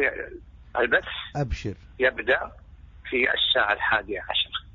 البث 0.80 1.08
أبشر. 1.36 1.74
يبدأ 2.00 2.52
في 3.10 3.28
الساعة 3.34 3.74
الحادية 3.74 4.22
عشر. 4.22 4.66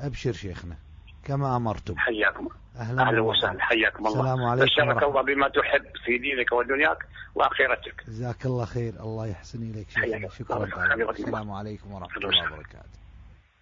أبشر 0.00 0.32
شيخنا 0.32 0.76
كما 1.24 1.56
أمرتم. 1.56 1.98
حياكم. 1.98 2.48
أهلا, 2.76 3.02
أهلا 3.02 3.20
وسهلا. 3.20 3.62
حياكم 3.62 4.06
الله. 4.06 4.20
السلام 4.20 4.44
عليكم 4.44 4.66
بشرك 4.66 5.02
الله 5.02 5.22
بما 5.22 5.48
تحب 5.48 5.84
في 6.04 6.18
دينك 6.18 6.52
ودنياك 6.52 7.06
وآخرتك. 7.34 8.04
جزاك 8.06 8.46
الله 8.46 8.64
خير. 8.64 8.92
الله 9.00 9.26
يحسن 9.26 9.62
إليك 9.70 9.90
شكرا. 10.30 10.64
السلام 11.10 11.50
عليكم 11.50 11.92
ورحمة 11.92 12.16
الله 12.16 12.52
وبركاته. 12.52 12.98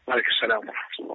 وعليكم 0.06 0.28
السلام 0.30 0.58
ورحمة 0.58 0.96
الله. 1.00 1.14